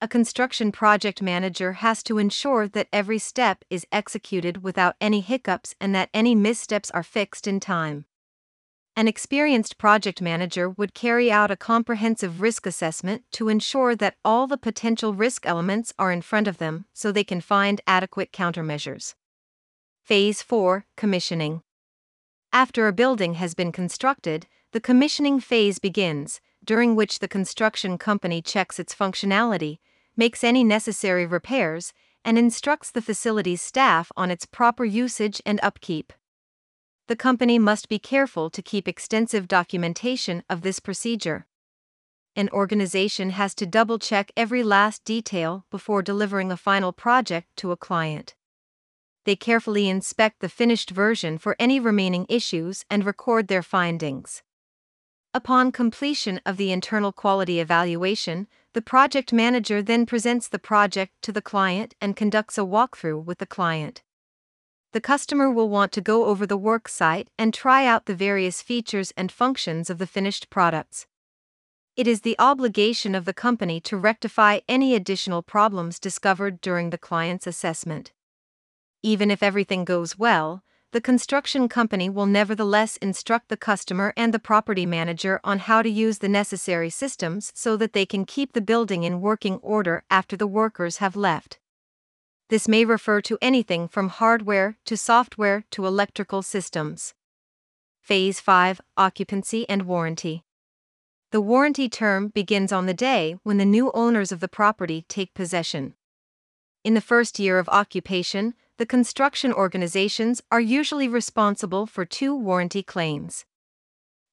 A 0.00 0.06
construction 0.06 0.70
project 0.70 1.20
manager 1.20 1.72
has 1.74 2.02
to 2.04 2.18
ensure 2.18 2.68
that 2.68 2.88
every 2.92 3.18
step 3.18 3.64
is 3.70 3.86
executed 3.90 4.62
without 4.62 4.94
any 5.00 5.20
hiccups 5.20 5.74
and 5.80 5.92
that 5.94 6.10
any 6.14 6.36
missteps 6.36 6.92
are 6.92 7.02
fixed 7.02 7.48
in 7.48 7.58
time. 7.58 8.04
An 8.94 9.08
experienced 9.08 9.78
project 9.78 10.20
manager 10.20 10.68
would 10.68 10.92
carry 10.92 11.32
out 11.32 11.50
a 11.50 11.56
comprehensive 11.56 12.42
risk 12.42 12.66
assessment 12.66 13.24
to 13.32 13.48
ensure 13.48 13.96
that 13.96 14.16
all 14.22 14.46
the 14.46 14.58
potential 14.58 15.14
risk 15.14 15.46
elements 15.46 15.94
are 15.98 16.12
in 16.12 16.20
front 16.20 16.46
of 16.46 16.58
them 16.58 16.84
so 16.92 17.10
they 17.10 17.24
can 17.24 17.40
find 17.40 17.80
adequate 17.86 18.32
countermeasures. 18.32 19.14
Phase 20.02 20.42
4 20.42 20.84
Commissioning 20.94 21.62
After 22.52 22.86
a 22.86 22.92
building 22.92 23.34
has 23.34 23.54
been 23.54 23.72
constructed, 23.72 24.46
the 24.72 24.80
commissioning 24.80 25.40
phase 25.40 25.78
begins, 25.78 26.42
during 26.62 26.94
which 26.94 27.20
the 27.20 27.28
construction 27.28 27.96
company 27.96 28.42
checks 28.42 28.78
its 28.78 28.94
functionality, 28.94 29.78
makes 30.18 30.44
any 30.44 30.62
necessary 30.62 31.24
repairs, 31.24 31.94
and 32.26 32.38
instructs 32.38 32.90
the 32.90 33.02
facility's 33.02 33.62
staff 33.62 34.12
on 34.18 34.30
its 34.30 34.44
proper 34.44 34.84
usage 34.84 35.40
and 35.46 35.58
upkeep 35.62 36.12
the 37.08 37.16
company 37.16 37.58
must 37.58 37.88
be 37.88 37.98
careful 37.98 38.48
to 38.50 38.62
keep 38.62 38.86
extensive 38.86 39.48
documentation 39.48 40.42
of 40.48 40.62
this 40.62 40.78
procedure. 40.78 41.46
An 42.36 42.48
organization 42.50 43.30
has 43.30 43.54
to 43.56 43.66
double 43.66 43.98
check 43.98 44.30
every 44.36 44.62
last 44.62 45.04
detail 45.04 45.66
before 45.70 46.00
delivering 46.00 46.52
a 46.52 46.56
final 46.56 46.92
project 46.92 47.48
to 47.56 47.72
a 47.72 47.76
client. 47.76 48.34
They 49.24 49.36
carefully 49.36 49.88
inspect 49.88 50.40
the 50.40 50.48
finished 50.48 50.90
version 50.90 51.38
for 51.38 51.56
any 51.58 51.78
remaining 51.78 52.24
issues 52.28 52.84
and 52.88 53.04
record 53.04 53.48
their 53.48 53.62
findings. 53.62 54.42
Upon 55.34 55.72
completion 55.72 56.40
of 56.46 56.56
the 56.56 56.72
internal 56.72 57.12
quality 57.12 57.58
evaluation, 57.58 58.48
the 58.74 58.82
project 58.82 59.32
manager 59.32 59.82
then 59.82 60.06
presents 60.06 60.48
the 60.48 60.58
project 60.58 61.12
to 61.22 61.32
the 61.32 61.42
client 61.42 61.94
and 62.00 62.16
conducts 62.16 62.56
a 62.56 62.62
walkthrough 62.62 63.24
with 63.24 63.38
the 63.38 63.46
client 63.46 64.02
the 64.92 65.00
customer 65.00 65.50
will 65.50 65.68
want 65.68 65.90
to 65.92 66.00
go 66.00 66.26
over 66.26 66.46
the 66.46 66.56
work 66.56 66.88
site 66.88 67.28
and 67.38 67.52
try 67.52 67.86
out 67.86 68.06
the 68.06 68.14
various 68.14 68.60
features 68.60 69.12
and 69.16 69.32
functions 69.32 69.88
of 69.88 69.98
the 69.98 70.06
finished 70.06 70.50
products. 70.50 71.06
It 71.96 72.06
is 72.06 72.20
the 72.20 72.36
obligation 72.38 73.14
of 73.14 73.24
the 73.24 73.34
company 73.34 73.80
to 73.80 73.96
rectify 73.96 74.60
any 74.68 74.94
additional 74.94 75.42
problems 75.42 75.98
discovered 75.98 76.60
during 76.60 76.90
the 76.90 76.98
client's 76.98 77.46
assessment. 77.46 78.12
Even 79.02 79.30
if 79.30 79.42
everything 79.42 79.84
goes 79.84 80.18
well, 80.18 80.62
the 80.92 81.00
construction 81.00 81.68
company 81.68 82.10
will 82.10 82.26
nevertheless 82.26 82.98
instruct 82.98 83.48
the 83.48 83.56
customer 83.56 84.12
and 84.14 84.34
the 84.34 84.38
property 84.38 84.84
manager 84.84 85.40
on 85.42 85.60
how 85.60 85.80
to 85.80 85.88
use 85.88 86.18
the 86.18 86.28
necessary 86.28 86.90
systems 86.90 87.50
so 87.54 87.78
that 87.78 87.94
they 87.94 88.04
can 88.04 88.26
keep 88.26 88.52
the 88.52 88.60
building 88.60 89.02
in 89.02 89.22
working 89.22 89.56
order 89.56 90.04
after 90.10 90.36
the 90.36 90.46
workers 90.46 90.98
have 90.98 91.16
left. 91.16 91.58
This 92.52 92.68
may 92.68 92.84
refer 92.84 93.22
to 93.22 93.38
anything 93.40 93.88
from 93.88 94.10
hardware 94.10 94.76
to 94.84 94.94
software 94.94 95.64
to 95.70 95.86
electrical 95.86 96.42
systems. 96.42 97.14
Phase 98.02 98.40
5 98.40 98.78
Occupancy 98.98 99.66
and 99.70 99.84
Warranty. 99.84 100.44
The 101.30 101.40
warranty 101.40 101.88
term 101.88 102.28
begins 102.28 102.70
on 102.70 102.84
the 102.84 102.92
day 102.92 103.38
when 103.42 103.56
the 103.56 103.64
new 103.64 103.90
owners 103.92 104.32
of 104.32 104.40
the 104.40 104.48
property 104.48 105.06
take 105.08 105.32
possession. 105.32 105.94
In 106.84 106.92
the 106.92 107.00
first 107.00 107.38
year 107.38 107.58
of 107.58 107.70
occupation, 107.70 108.52
the 108.76 108.84
construction 108.84 109.50
organizations 109.50 110.42
are 110.52 110.60
usually 110.60 111.08
responsible 111.08 111.86
for 111.86 112.04
two 112.04 112.34
warranty 112.34 112.82
claims. 112.82 113.46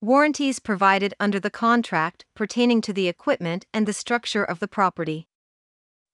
Warranties 0.02 0.60
provided 0.60 1.14
under 1.22 1.40
the 1.40 1.50
contract 1.50 2.26
pertaining 2.36 2.82
to 2.82 2.92
the 2.92 3.08
equipment 3.08 3.66
and 3.74 3.88
the 3.88 3.94
structure 3.94 4.44
of 4.44 4.60
the 4.60 4.68
property 4.68 5.29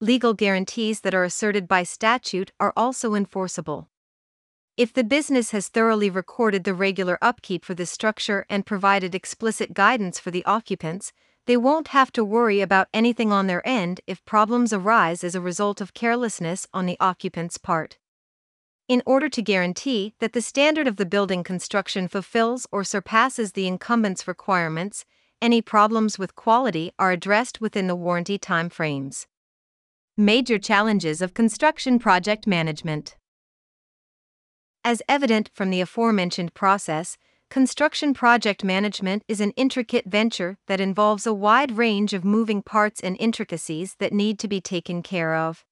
legal 0.02 0.34
guarantees 0.34 1.02
that 1.02 1.14
are 1.14 1.24
asserted 1.24 1.68
by 1.68 1.84
statute 1.84 2.52
are 2.60 2.74
also 2.76 3.16
enforceable. 3.16 3.90
If 4.76 4.92
the 4.92 5.06
business 5.06 5.52
has 5.52 5.70
thoroughly 5.70 6.10
recorded 6.10 6.66
the 6.66 6.74
regular 6.74 7.18
upkeep 7.22 7.64
for 7.64 7.74
the 7.74 7.86
structure 7.86 8.46
and 8.50 8.66
provided 8.66 9.16
explicit 9.16 9.74
guidance 9.74 10.20
for 10.20 10.32
the 10.32 10.44
occupants, 10.46 11.14
they 11.48 11.56
won't 11.56 11.90
have 11.90 12.12
to 12.12 12.26
worry 12.26 12.60
about 12.60 12.90
anything 12.94 13.32
on 13.32 13.48
their 13.48 13.66
end 13.66 14.02
if 14.06 14.26
problems 14.26 14.74
arise 14.74 15.24
as 15.24 15.34
a 15.34 15.40
result 15.40 15.80
of 15.80 15.94
carelessness 15.94 16.68
on 16.74 16.86
the 16.86 16.98
occupant's 17.00 17.58
part. 17.58 17.98
In 18.90 19.02
order 19.06 19.30
to 19.30 19.42
guarantee 19.42 20.14
that 20.20 20.34
the 20.34 20.42
standard 20.42 20.88
of 20.88 20.98
the 20.98 21.06
building 21.06 21.44
construction 21.44 22.08
fulfills 22.10 22.68
or 22.72 22.84
surpasses 22.84 23.54
the 23.54 23.68
incumbent's 23.68 24.28
requirements, 24.28 25.06
any 25.42 25.62
problems 25.62 26.20
with 26.20 26.36
quality 26.36 26.92
are 27.00 27.12
addressed 27.12 27.62
within 27.62 27.88
the 27.88 27.96
warranty 27.96 28.38
time 28.38 28.70
frames. 28.70 29.28
Major 30.18 30.58
challenges 30.58 31.22
of 31.22 31.34
construction 31.34 32.00
project 32.00 32.48
management. 32.48 33.18
As 34.82 35.02
evident 35.10 35.50
from 35.54 35.72
the 35.72 35.82
aforementioned 35.82 36.54
process, 36.54 37.18
construction 37.50 38.14
project 38.14 38.64
management 38.64 39.24
is 39.28 39.42
an 39.42 39.52
intricate 39.58 40.06
venture 40.06 40.58
that 40.68 40.80
involves 40.80 41.28
a 41.28 41.34
wide 41.34 41.74
range 41.74 42.14
of 42.14 42.24
moving 42.24 42.62
parts 42.62 43.02
and 43.02 43.18
intricacies 43.20 43.98
that 44.00 44.14
need 44.14 44.40
to 44.40 44.48
be 44.48 44.62
taken 44.62 45.04
care 45.04 45.36
of. 45.36 45.66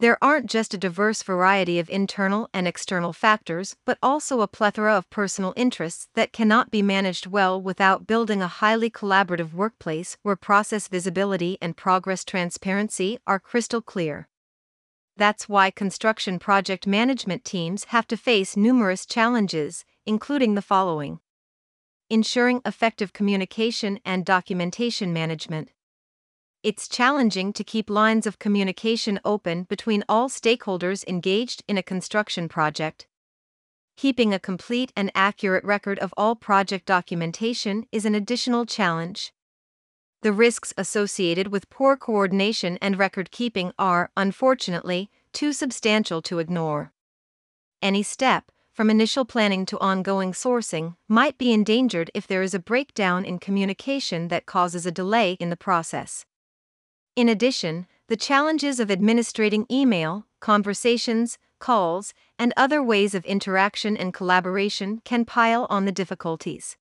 There 0.00 0.16
aren't 0.24 0.46
just 0.46 0.72
a 0.72 0.78
diverse 0.78 1.22
variety 1.22 1.78
of 1.78 1.90
internal 1.90 2.48
and 2.54 2.66
external 2.66 3.12
factors, 3.12 3.76
but 3.84 3.98
also 4.02 4.40
a 4.40 4.48
plethora 4.48 4.96
of 4.96 5.10
personal 5.10 5.52
interests 5.56 6.08
that 6.14 6.32
cannot 6.32 6.70
be 6.70 6.80
managed 6.80 7.26
well 7.26 7.60
without 7.60 8.06
building 8.06 8.40
a 8.40 8.48
highly 8.48 8.88
collaborative 8.88 9.52
workplace 9.52 10.16
where 10.22 10.36
process 10.36 10.88
visibility 10.88 11.58
and 11.60 11.76
progress 11.76 12.24
transparency 12.24 13.18
are 13.26 13.38
crystal 13.38 13.82
clear. 13.82 14.26
That's 15.18 15.50
why 15.50 15.70
construction 15.70 16.38
project 16.38 16.86
management 16.86 17.44
teams 17.44 17.84
have 17.84 18.06
to 18.06 18.16
face 18.16 18.56
numerous 18.56 19.04
challenges, 19.04 19.84
including 20.06 20.54
the 20.54 20.62
following 20.62 21.20
ensuring 22.08 22.62
effective 22.64 23.12
communication 23.12 24.00
and 24.04 24.24
documentation 24.24 25.12
management 25.12 25.68
it's 26.62 26.88
challenging 26.88 27.54
to 27.54 27.64
keep 27.64 27.88
lines 27.88 28.26
of 28.26 28.38
communication 28.38 29.18
open 29.24 29.64
between 29.64 30.04
all 30.08 30.28
stakeholders 30.28 31.06
engaged 31.08 31.64
in 31.66 31.78
a 31.78 31.82
construction 31.82 32.48
project. 32.48 33.06
Keeping 33.96 34.34
a 34.34 34.38
complete 34.38 34.92
and 34.94 35.10
accurate 35.14 35.64
record 35.64 35.98
of 36.00 36.12
all 36.16 36.36
project 36.36 36.84
documentation 36.84 37.86
is 37.92 38.04
an 38.04 38.14
additional 38.14 38.66
challenge. 38.66 39.32
The 40.22 40.32
risks 40.32 40.74
associated 40.76 41.48
with 41.48 41.70
poor 41.70 41.96
coordination 41.96 42.78
and 42.82 42.98
record 42.98 43.30
keeping 43.30 43.72
are, 43.78 44.10
unfortunately, 44.16 45.10
too 45.32 45.54
substantial 45.54 46.20
to 46.22 46.40
ignore. 46.40 46.92
Any 47.80 48.02
step, 48.02 48.52
from 48.70 48.90
initial 48.90 49.24
planning 49.24 49.64
to 49.66 49.78
ongoing 49.80 50.32
sourcing, 50.32 50.96
might 51.08 51.38
be 51.38 51.52
endangered 51.52 52.10
if 52.14 52.26
there 52.26 52.42
is 52.42 52.52
a 52.52 52.58
breakdown 52.58 53.24
in 53.24 53.38
communication 53.38 54.28
that 54.28 54.44
causes 54.44 54.84
a 54.84 54.92
delay 54.92 55.38
in 55.40 55.48
the 55.48 55.56
process. 55.56 56.26
In 57.16 57.28
addition, 57.28 57.86
the 58.08 58.16
challenges 58.16 58.80
of 58.80 58.90
administrating 58.90 59.66
email, 59.70 60.26
conversations, 60.40 61.38
calls, 61.58 62.14
and 62.38 62.52
other 62.56 62.82
ways 62.82 63.14
of 63.14 63.24
interaction 63.24 63.96
and 63.96 64.14
collaboration 64.14 65.00
can 65.04 65.24
pile 65.24 65.66
on 65.70 65.84
the 65.84 65.92
difficulties. 65.92 66.76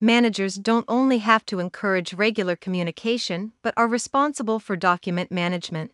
Managers 0.00 0.56
don't 0.56 0.84
only 0.88 1.18
have 1.18 1.46
to 1.46 1.60
encourage 1.60 2.12
regular 2.12 2.56
communication 2.56 3.52
but 3.62 3.72
are 3.76 3.88
responsible 3.88 4.58
for 4.58 4.76
document 4.76 5.30
management. 5.30 5.92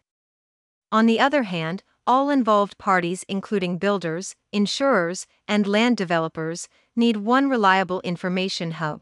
On 0.91 1.07
the 1.07 1.21
other 1.21 1.45
hand, 1.45 1.85
all 2.07 2.31
involved 2.31 2.79
parties, 2.79 3.25
including 3.29 3.79
builders, 3.79 4.35
insurers, 4.53 5.27
and 5.47 5.67
land 5.67 5.97
developers, 5.97 6.69
need 6.97 7.19
one 7.19 7.49
reliable 7.49 8.01
information 8.01 8.73
hub. 8.73 9.01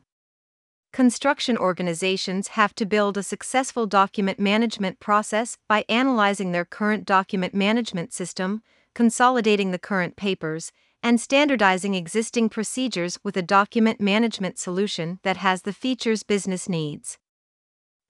Construction 0.92 1.56
organizations 1.56 2.48
have 2.48 2.74
to 2.74 2.86
build 2.86 3.16
a 3.16 3.22
successful 3.22 3.86
document 3.86 4.40
management 4.40 4.98
process 5.00 5.58
by 5.68 5.84
analyzing 5.88 6.52
their 6.52 6.64
current 6.64 7.04
document 7.04 7.54
management 7.54 8.12
system, 8.12 8.62
consolidating 8.94 9.70
the 9.70 9.78
current 9.78 10.16
papers, 10.16 10.72
and 11.02 11.20
standardizing 11.20 11.94
existing 11.94 12.48
procedures 12.48 13.18
with 13.22 13.36
a 13.36 13.42
document 13.42 14.00
management 14.00 14.58
solution 14.58 15.20
that 15.22 15.36
has 15.36 15.62
the 15.62 15.72
features 15.72 16.22
business 16.22 16.68
needs. 16.68 17.18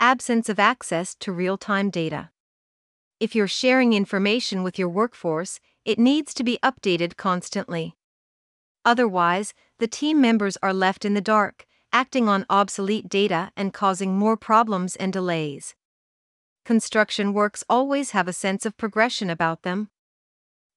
Absence 0.01 0.49
of 0.49 0.61
access 0.61 1.15
to 1.17 1.33
real 1.33 1.59
time 1.59 1.91
data. 1.91 2.31
If 3.21 3.35
you're 3.35 3.49
sharing 3.49 3.93
information 3.93 4.63
with 4.63 4.79
your 4.79 4.89
workforce, 4.89 5.59
it 5.85 5.99
needs 5.99 6.33
to 6.35 6.45
be 6.45 6.59
updated 6.63 7.17
constantly. 7.17 7.97
Otherwise, 8.85 9.53
the 9.81 9.89
team 9.89 10.21
members 10.21 10.57
are 10.63 10.73
left 10.73 11.05
in 11.05 11.15
the 11.15 11.21
dark 11.21 11.67
acting 11.93 12.29
on 12.29 12.47
obsolete 12.51 13.09
data 13.09 13.51
and 13.57 13.73
causing 13.73 14.17
more 14.17 14.37
problems 14.37 14.97
and 14.97 15.13
delays. 15.13 15.75
Construction 16.65 17.33
works 17.33 17.65
always 17.69 18.11
have 18.11 18.29
a 18.29 18.33
sense 18.33 18.67
of 18.67 18.77
progression 18.77 19.31
about 19.31 19.63
them. 19.63 19.89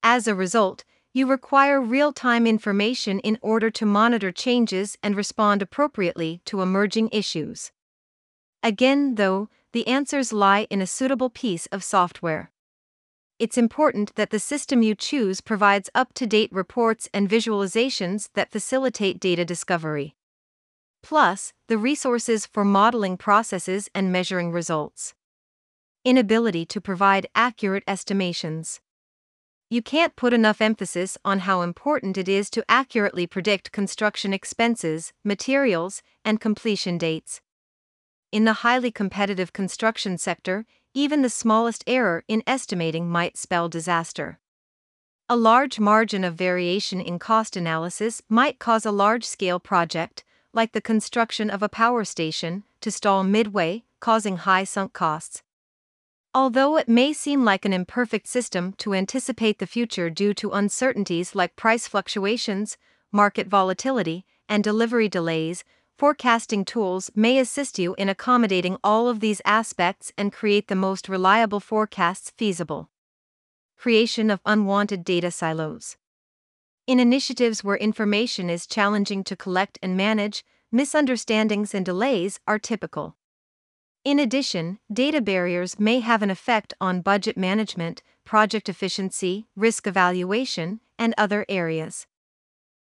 As 0.02 0.28
a 0.28 0.36
result, 0.36 0.84
you 1.14 1.28
require 1.28 1.82
real 1.82 2.14
time 2.14 2.48
information 2.48 3.20
in 3.20 3.38
order 3.42 3.70
to 3.70 3.86
monitor 3.86 4.32
changes 4.32 4.98
and 5.04 5.16
respond 5.16 5.62
appropriately 5.62 6.42
to 6.46 6.62
emerging 6.62 7.10
issues. 7.12 7.72
Again, 8.64 9.16
though, 9.16 9.50
the 9.74 9.88
answers 9.88 10.32
lie 10.32 10.68
in 10.70 10.82
a 10.82 10.88
suitable 10.88 11.30
piece 11.30 11.66
of 11.68 11.84
software. 11.84 12.52
It's 13.40 13.58
important 13.58 14.16
that 14.16 14.30
the 14.30 14.40
system 14.40 14.84
you 14.84 14.96
choose 14.96 15.42
provides 15.42 15.90
up 15.96 16.14
to 16.14 16.28
date 16.28 16.54
reports 16.54 17.10
and 17.14 17.28
visualizations 17.28 18.30
that 18.36 18.52
facilitate 18.52 19.20
data 19.20 19.44
discovery. 19.44 20.16
Plus, 21.02 21.54
the 21.68 21.78
resources 21.78 22.46
for 22.46 22.64
modeling 22.64 23.18
processes 23.18 23.90
and 23.94 24.12
measuring 24.12 24.52
results. 24.52 25.14
Inability 26.04 26.66
to 26.66 26.82
provide 26.82 27.28
accurate 27.36 27.84
estimations. 27.88 28.82
You 29.70 29.82
can't 29.82 30.16
put 30.16 30.34
enough 30.34 30.60
emphasis 30.60 31.18
on 31.24 31.40
how 31.40 31.62
important 31.62 32.18
it 32.18 32.28
is 32.28 32.50
to 32.50 32.66
accurately 32.68 33.26
predict 33.26 33.72
construction 33.72 34.34
expenses, 34.34 35.14
materials, 35.24 36.02
and 36.26 36.42
completion 36.42 36.98
dates. 36.98 37.40
In 38.32 38.46
the 38.46 38.62
highly 38.66 38.92
competitive 38.92 39.54
construction 39.54 40.18
sector, 40.18 40.66
even 40.94 41.22
the 41.22 41.30
smallest 41.30 41.84
error 41.88 42.24
in 42.28 42.44
estimating 42.46 43.10
might 43.10 43.38
spell 43.38 43.70
disaster. 43.70 44.40
A 45.30 45.38
large 45.38 45.80
margin 45.80 46.26
of 46.26 46.36
variation 46.36 47.00
in 47.00 47.18
cost 47.18 47.56
analysis 47.56 48.22
might 48.28 48.60
cause 48.60 48.86
a 48.86 48.92
large 48.92 49.24
scale 49.24 49.62
project, 49.62 50.26
like 50.54 50.74
the 50.74 50.82
construction 50.82 51.50
of 51.50 51.64
a 51.64 51.70
power 51.70 52.04
station, 52.04 52.64
to 52.82 52.92
stall 52.92 53.24
midway, 53.24 53.84
causing 54.00 54.38
high 54.38 54.64
sunk 54.64 54.94
costs. 54.94 55.44
Although 56.34 56.78
it 56.78 56.88
may 56.88 57.12
seem 57.14 57.44
like 57.44 57.66
an 57.66 57.74
imperfect 57.74 58.28
system 58.28 58.74
to 58.78 58.94
anticipate 58.94 59.60
the 59.60 59.68
future 59.68 60.10
due 60.10 60.34
to 60.36 60.52
uncertainties 60.52 61.36
like 61.36 61.56
price 61.56 61.88
fluctuations, 61.88 62.78
market 63.12 63.48
volatility, 63.48 64.26
and 64.48 64.64
delivery 64.64 65.10
delays, 65.10 65.64
forecasting 65.98 66.66
tools 66.66 67.12
may 67.16 67.38
assist 67.38 67.78
you 67.78 67.94
in 67.96 68.10
accommodating 68.10 68.78
all 68.84 69.08
of 69.08 69.20
these 69.20 69.42
aspects 69.46 70.12
and 70.18 70.34
create 70.34 70.68
the 70.68 70.76
most 70.76 71.08
reliable 71.08 71.60
forecasts 71.60 72.32
feasible. 72.32 72.90
Creation 73.78 74.32
of 74.32 74.40
unwanted 74.46 75.04
data 75.04 75.32
silos. 75.32 75.98
In 76.92 77.00
initiatives 77.00 77.64
where 77.64 77.78
information 77.78 78.50
is 78.50 78.68
challenging 78.68 79.24
to 79.24 79.38
collect 79.38 79.80
and 79.82 79.96
manage, 79.96 80.44
misunderstandings 80.74 81.74
and 81.74 81.86
delays 81.86 82.42
are 82.46 82.60
typical. 82.60 83.16
In 84.04 84.20
addition, 84.20 84.78
data 84.92 85.22
barriers 85.22 85.80
may 85.80 86.02
have 86.02 86.22
an 86.22 86.30
effect 86.30 86.74
on 86.82 87.00
budget 87.00 87.38
management, 87.38 88.04
project 88.26 88.68
efficiency, 88.68 89.48
risk 89.56 89.88
evaluation, 89.88 90.82
and 91.00 91.14
other 91.18 91.46
areas. 91.48 92.08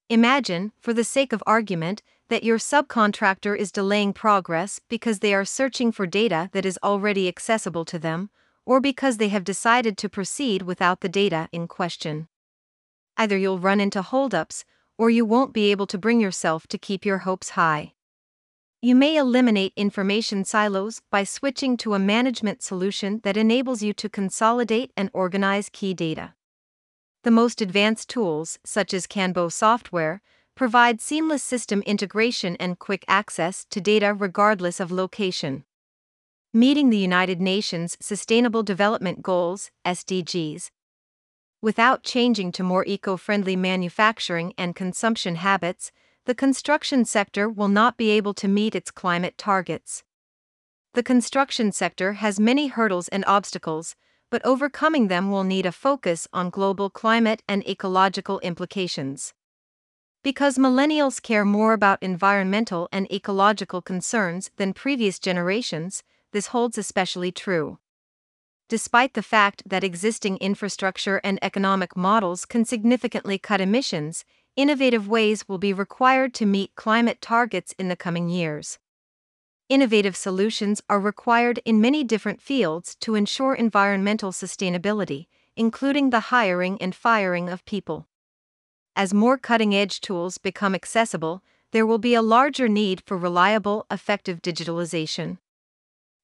Imagine, 0.10 0.74
for 0.81 0.91
the 0.91 1.05
sake 1.05 1.31
of 1.31 1.41
argument, 1.48 2.03
that 2.27 2.43
your 2.43 2.57
subcontractor 2.57 3.57
is 3.57 3.72
delaying 3.72 4.12
progress 4.12 4.81
because 4.89 5.19
they 5.19 5.33
are 5.33 5.45
searching 5.45 5.93
for 5.93 6.05
data 6.05 6.50
that 6.51 6.65
is 6.65 6.77
already 6.83 7.29
accessible 7.29 7.86
to 7.86 7.98
them, 7.98 8.29
or 8.65 8.81
because 8.81 9.15
they 9.15 9.29
have 9.29 9.45
decided 9.45 9.98
to 9.98 10.10
proceed 10.10 10.63
without 10.63 11.00
the 11.00 11.07
data 11.07 11.48
in 11.53 11.69
question. 11.69 12.27
Either 13.17 13.38
you'll 13.38 13.60
run 13.60 13.79
into 13.79 14.01
holdups, 14.01 14.65
or 14.98 15.10
you 15.10 15.25
won't 15.25 15.53
be 15.53 15.72
able 15.72 15.88
to 15.88 15.98
bring 15.98 16.20
yourself 16.20 16.67
to 16.67 16.77
keep 16.77 17.05
your 17.05 17.20
hopes 17.20 17.51
high. 17.51 17.93
You 18.82 18.96
may 18.96 19.15
eliminate 19.15 19.74
information 19.75 20.43
silos 20.43 21.01
by 21.10 21.24
switching 21.24 21.77
to 21.77 21.93
a 21.93 22.00
management 22.00 22.62
solution 22.62 23.22
that 23.24 23.38
enables 23.38 23.82
you 23.82 23.93
to 23.93 24.10
consolidate 24.10 24.91
and 24.98 25.10
organize 25.13 25.70
key 25.70 25.93
data. 25.93 26.34
The 27.24 27.32
most 27.32 27.62
advanced 27.62 28.10
tools, 28.10 28.60
such 28.65 28.93
as 28.93 29.08
KanBo 29.08 29.51
software, 29.51 30.22
provide 30.55 31.00
seamless 31.00 31.41
system 31.41 31.82
integration 31.84 32.58
and 32.58 32.77
quick 32.77 33.05
access 33.08 33.65
to 33.70 33.79
data 33.79 34.13
regardless 34.13 34.79
of 34.82 34.91
location. 34.91 35.63
Meeting 36.53 36.89
the 36.89 36.98
United 36.98 37.39
Nations 37.39 37.98
Sustainable 38.01 38.62
Development 38.63 39.24
Goals, 39.24 39.72
SDGs. 39.86 40.70
Without 41.63 42.03
changing 42.03 42.51
to 42.51 42.62
more 42.62 42.84
eco 42.86 43.15
friendly 43.15 43.55
manufacturing 43.55 44.53
and 44.58 44.75
consumption 44.75 45.36
habits, 45.36 45.93
the 46.25 46.36
construction 46.36 47.05
sector 47.05 47.48
will 47.48 47.70
not 47.70 47.96
be 47.96 48.10
able 48.10 48.34
to 48.34 48.50
meet 48.50 48.75
its 48.75 48.91
climate 48.91 49.38
targets. 49.38 50.03
The 50.93 51.03
construction 51.03 51.72
sector 51.72 52.13
has 52.20 52.38
many 52.38 52.67
hurdles 52.67 53.08
and 53.08 53.24
obstacles, 53.27 53.96
but 54.29 54.46
overcoming 54.46 55.08
them 55.08 55.32
will 55.32 55.46
need 55.46 55.65
a 55.65 55.72
focus 55.72 56.27
on 56.34 56.50
global 56.50 56.89
climate 56.89 57.41
and 57.47 57.65
ecological 57.65 58.41
implications. 58.41 59.34
Because 60.21 60.58
millennials 60.58 61.21
care 61.21 61.45
more 61.45 61.71
about 61.71 62.04
environmental 62.04 62.89
and 62.91 63.10
ecological 63.10 63.82
concerns 63.82 64.52
than 64.58 64.73
previous 64.73 65.17
generations, 65.17 66.04
this 66.34 66.47
holds 66.47 66.78
especially 66.78 67.32
true. 67.32 67.80
Despite 68.69 69.13
the 69.13 69.21
fact 69.21 69.63
that 69.65 69.84
existing 69.84 70.38
infrastructure 70.38 71.19
and 71.23 71.38
economic 71.41 71.95
models 71.95 72.45
can 72.45 72.65
significantly 72.65 73.38
cut 73.38 73.62
emissions, 73.62 74.26
innovative 74.56 75.08
ways 75.08 75.47
will 75.47 75.58
be 75.58 75.73
required 75.73 76.34
to 76.36 76.45
meet 76.45 76.76
climate 76.76 77.21
targets 77.21 77.73
in 77.78 77.89
the 77.89 77.95
coming 77.95 78.30
years. 78.30 78.80
Innovative 79.69 80.15
solutions 80.15 80.82
are 80.89 80.99
required 80.99 81.60
in 81.65 81.82
many 81.82 82.04
different 82.04 82.41
fields 82.41 82.95
to 83.02 83.15
ensure 83.15 83.54
environmental 83.54 84.32
sustainability, 84.32 85.28
including 85.56 86.10
the 86.10 86.19
hiring 86.32 86.82
and 86.82 86.95
firing 86.95 87.49
of 87.49 87.65
people. 87.65 88.08
As 88.95 89.13
more 89.13 89.38
cutting 89.38 89.73
edge 89.73 90.02
tools 90.02 90.38
become 90.38 90.76
accessible, 90.76 91.43
there 91.71 91.86
will 91.86 91.97
be 91.97 92.13
a 92.13 92.21
larger 92.21 92.67
need 92.67 93.02
for 93.06 93.17
reliable, 93.17 93.86
effective 93.89 94.41
digitalization. 94.41 95.39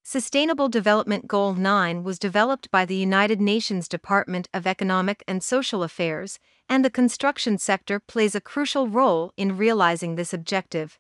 Sustainable 0.04 0.70
Development 0.70 1.28
Goal 1.28 1.54
9 1.54 2.04
was 2.04 2.18
developed 2.18 2.72
by 2.72 2.86
the 2.86 2.96
United 2.96 3.40
Nations 3.40 3.88
Department 3.88 4.50
of 4.54 4.66
Economic 4.66 5.24
and 5.28 5.44
Social 5.44 5.84
Affairs, 5.84 6.40
and 6.68 6.84
the 6.84 6.90
construction 6.90 7.58
sector 7.58 8.00
plays 8.00 8.34
a 8.34 8.42
crucial 8.42 8.88
role 8.88 9.34
in 9.38 9.58
realizing 9.58 10.16
this 10.16 10.34
objective. 10.34 10.98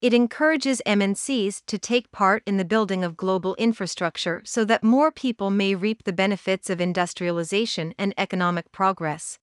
It 0.00 0.12
encourages 0.12 0.82
MNCs 0.84 1.62
to 1.66 1.78
take 1.78 2.10
part 2.10 2.42
in 2.44 2.56
the 2.56 2.64
building 2.64 3.04
of 3.04 3.16
global 3.16 3.54
infrastructure 3.54 4.42
so 4.44 4.64
that 4.64 4.82
more 4.82 5.12
people 5.12 5.50
may 5.50 5.76
reap 5.76 6.02
the 6.02 6.12
benefits 6.12 6.68
of 6.68 6.80
industrialization 6.80 7.94
and 7.96 8.12
economic 8.18 8.72
progress. 8.72 9.38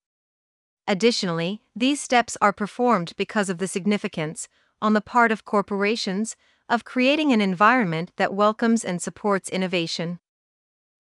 Additionally, 0.86 1.62
these 1.73 2.01
steps 2.01 2.36
are 2.41 2.51
performed 2.51 3.13
because 3.15 3.49
of 3.49 3.60
the 3.60 3.67
significance, 3.67 4.49
on 4.82 4.93
the 4.93 5.01
part 5.01 5.32
of 5.32 5.45
corporations, 5.45 6.36
of 6.69 6.86
creating 6.86 7.34
an 7.34 7.41
environment 7.41 8.12
that 8.17 8.34
welcomes 8.34 8.86
and 8.86 9.01
supports 9.01 9.49
innovation. 9.49 10.19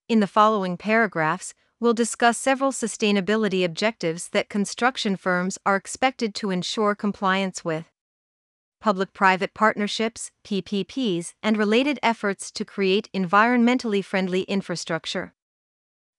In 0.07 0.19
the 0.19 0.27
following 0.27 0.75
paragraphs, 0.75 1.53
we'll 1.79 1.93
discuss 1.93 2.37
several 2.37 2.71
sustainability 2.71 3.63
objectives 3.63 4.29
that 4.29 4.49
construction 4.49 5.15
firms 5.15 5.59
are 5.65 5.75
expected 5.75 6.33
to 6.35 6.49
ensure 6.49 6.95
compliance 6.95 7.63
with. 7.63 7.85
Public 8.81 9.13
private 9.13 9.53
partnerships, 9.53 10.31
PPPs, 10.43 11.33
and 11.43 11.57
related 11.57 11.99
efforts 12.01 12.49
to 12.51 12.65
create 12.65 13.09
environmentally 13.13 14.03
friendly 14.03 14.41
infrastructure. 14.43 15.35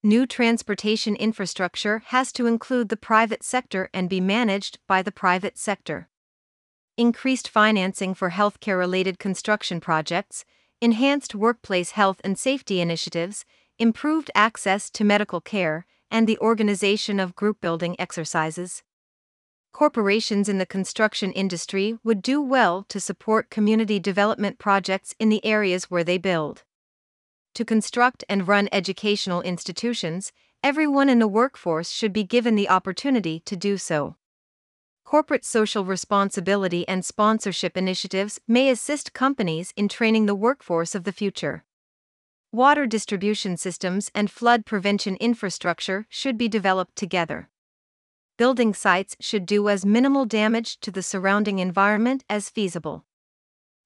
New 0.02 0.26
transportation 0.26 1.16
infrastructure 1.16 2.02
has 2.06 2.32
to 2.32 2.46
include 2.46 2.88
the 2.88 2.96
private 2.96 3.42
sector 3.42 3.90
and 3.92 4.08
be 4.08 4.20
managed 4.20 4.78
by 4.86 5.02
the 5.02 5.12
private 5.12 5.58
sector 5.58 6.09
increased 7.00 7.48
financing 7.48 8.12
for 8.12 8.28
healthcare 8.28 8.78
related 8.78 9.18
construction 9.18 9.80
projects, 9.80 10.44
enhanced 10.82 11.34
workplace 11.34 11.92
health 11.92 12.20
and 12.22 12.38
safety 12.38 12.78
initiatives, 12.78 13.46
improved 13.78 14.30
access 14.34 14.90
to 14.90 15.02
medical 15.02 15.40
care, 15.40 15.86
and 16.10 16.26
the 16.26 16.36
organization 16.40 17.18
of 17.18 17.34
group 17.34 17.58
building 17.58 17.96
exercises. 17.98 18.82
Corporations 19.72 20.46
in 20.46 20.58
the 20.58 20.66
construction 20.66 21.32
industry 21.32 21.96
would 22.04 22.20
do 22.20 22.42
well 22.42 22.84
to 22.90 23.00
support 23.00 23.48
community 23.48 23.98
development 23.98 24.58
projects 24.58 25.14
in 25.18 25.30
the 25.30 25.42
areas 25.42 25.84
where 25.84 26.04
they 26.04 26.18
build. 26.18 26.64
To 27.54 27.64
construct 27.64 28.24
and 28.28 28.46
run 28.46 28.68
educational 28.72 29.40
institutions, 29.40 30.32
everyone 30.62 31.08
in 31.08 31.18
the 31.18 31.26
workforce 31.26 31.90
should 31.90 32.12
be 32.12 32.24
given 32.24 32.56
the 32.56 32.68
opportunity 32.68 33.40
to 33.46 33.56
do 33.56 33.78
so. 33.78 34.16
Corporate 35.10 35.44
social 35.44 35.84
responsibility 35.84 36.86
and 36.86 37.04
sponsorship 37.04 37.76
initiatives 37.76 38.40
may 38.46 38.70
assist 38.70 39.12
companies 39.12 39.72
in 39.74 39.88
training 39.88 40.26
the 40.26 40.36
workforce 40.36 40.94
of 40.94 41.02
the 41.02 41.10
future. 41.10 41.64
Water 42.52 42.86
distribution 42.86 43.56
systems 43.56 44.12
and 44.14 44.30
flood 44.30 44.64
prevention 44.64 45.16
infrastructure 45.16 46.06
should 46.08 46.38
be 46.38 46.46
developed 46.46 46.94
together. 46.94 47.48
Building 48.36 48.72
sites 48.72 49.16
should 49.18 49.46
do 49.46 49.68
as 49.68 49.84
minimal 49.84 50.26
damage 50.26 50.78
to 50.78 50.92
the 50.92 51.02
surrounding 51.02 51.58
environment 51.58 52.22
as 52.30 52.48
feasible. 52.48 53.04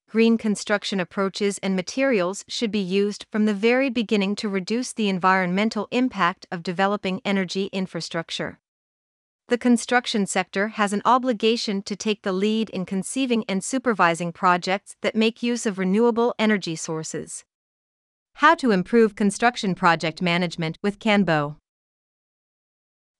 Green 0.07 0.37
construction 0.37 0.99
approaches 0.99 1.57
and 1.63 1.75
materials 1.75 2.45
should 2.47 2.69
be 2.69 2.77
used 2.77 3.25
from 3.31 3.45
the 3.45 3.53
very 3.55 3.89
beginning 3.89 4.35
to 4.35 4.47
reduce 4.47 4.93
the 4.93 5.09
environmental 5.09 5.87
impact 5.89 6.45
of 6.51 6.61
developing 6.61 7.19
energy 7.25 7.65
infrastructure 7.73 8.59
the 9.47 9.57
construction 9.59 10.25
sector 10.25 10.69
has 10.69 10.91
an 10.91 11.03
obligation 11.05 11.83
to 11.83 11.95
take 11.95 12.23
the 12.23 12.31
lead 12.31 12.67
in 12.71 12.83
conceiving 12.83 13.45
and 13.47 13.63
supervising 13.63 14.31
projects 14.31 14.95
that 15.01 15.15
make 15.15 15.43
use 15.43 15.67
of 15.67 15.77
renewable 15.77 16.33
energy 16.39 16.75
sources. 16.75 17.45
How 18.39 18.55
to 18.55 18.71
improve 18.71 19.15
construction 19.15 19.75
project 19.75 20.19
management 20.21 20.79
with 20.81 20.97
KanBo. 20.97 21.57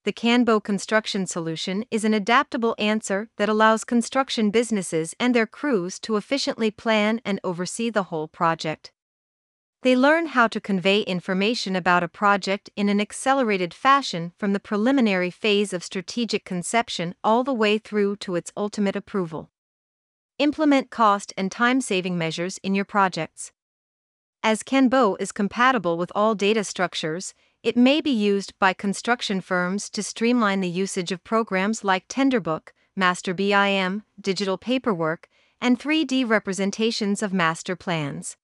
the 0.02 0.12
KanBo 0.12 0.62
construction 0.62 1.26
solution 1.26 1.84
is 1.90 2.04
an 2.04 2.14
adaptable 2.14 2.76
answer 2.78 3.28
that 3.38 3.48
allows 3.48 3.82
construction 3.82 4.50
businesses 4.50 5.14
and 5.18 5.34
their 5.34 5.48
crews 5.48 5.98
to 5.98 6.16
efficiently 6.16 6.70
plan 6.70 7.20
and 7.24 7.40
oversee 7.42 7.90
the 7.90 8.04
whole 8.04 8.28
project. 8.28 8.92
They 9.82 9.94
learn 9.94 10.26
how 10.26 10.48
to 10.48 10.60
convey 10.60 11.02
information 11.02 11.76
about 11.76 12.02
a 12.02 12.08
project 12.08 12.70
in 12.76 12.88
an 12.88 13.00
accelerated 13.00 13.72
fashion 13.72 14.32
from 14.38 14.52
the 14.52 14.60
preliminary 14.60 15.30
phase 15.30 15.72
of 15.72 15.84
strategic 15.84 16.44
conception 16.44 17.14
all 17.22 17.44
the 17.44 17.54
way 17.54 17.78
through 17.78 18.16
to 18.16 18.34
its 18.34 18.52
ultimate 18.56 18.96
approval. 18.96 19.50
Implement 20.38 20.90
cost 20.90 21.32
and 21.36 21.52
time 21.52 21.80
saving 21.80 22.18
measures 22.18 22.58
in 22.58 22.74
your 22.74 22.84
projects. 22.84 23.52
As 24.42 24.62
KanBo 24.62 25.16
is 25.20 25.32
compatible 25.32 25.96
with 25.96 26.12
all 26.14 26.34
data 26.34 26.62
structures, 26.64 27.34
it 27.62 27.76
may 27.76 28.00
be 28.00 28.10
used 28.10 28.52
by 28.58 28.72
construction 28.72 29.40
firms 29.40 29.90
to 29.90 30.02
streamline 30.02 30.60
the 30.60 30.68
usage 30.68 31.10
of 31.10 31.24
programs 31.24 31.82
like 31.82 32.06
Tenderbook, 32.06 32.68
Master 32.94 33.34
BIM, 33.34 34.04
digital 34.20 34.56
paperwork, 34.56 35.28
and 35.60 35.78
3D 35.78 36.28
representations 36.28 37.22
of 37.22 37.32
master 37.32 37.74
plans. 37.74 38.36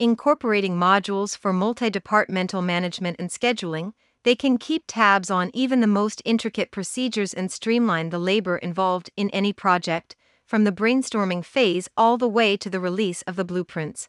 Incorporating 0.00 0.76
modules 0.76 1.36
for 1.36 1.52
multi 1.52 1.90
departmental 1.90 2.62
management 2.62 3.16
and 3.18 3.30
scheduling, 3.30 3.94
they 4.22 4.36
can 4.36 4.56
keep 4.56 4.84
tabs 4.86 5.28
on 5.28 5.50
even 5.52 5.80
the 5.80 5.88
most 5.88 6.22
intricate 6.24 6.70
procedures 6.70 7.34
and 7.34 7.50
streamline 7.50 8.10
the 8.10 8.18
labor 8.20 8.58
involved 8.58 9.10
in 9.16 9.28
any 9.30 9.52
project, 9.52 10.14
from 10.46 10.62
the 10.62 10.70
brainstorming 10.70 11.44
phase 11.44 11.88
all 11.96 12.16
the 12.16 12.28
way 12.28 12.56
to 12.56 12.70
the 12.70 12.78
release 12.78 13.22
of 13.22 13.34
the 13.34 13.44
blueprints. 13.44 14.08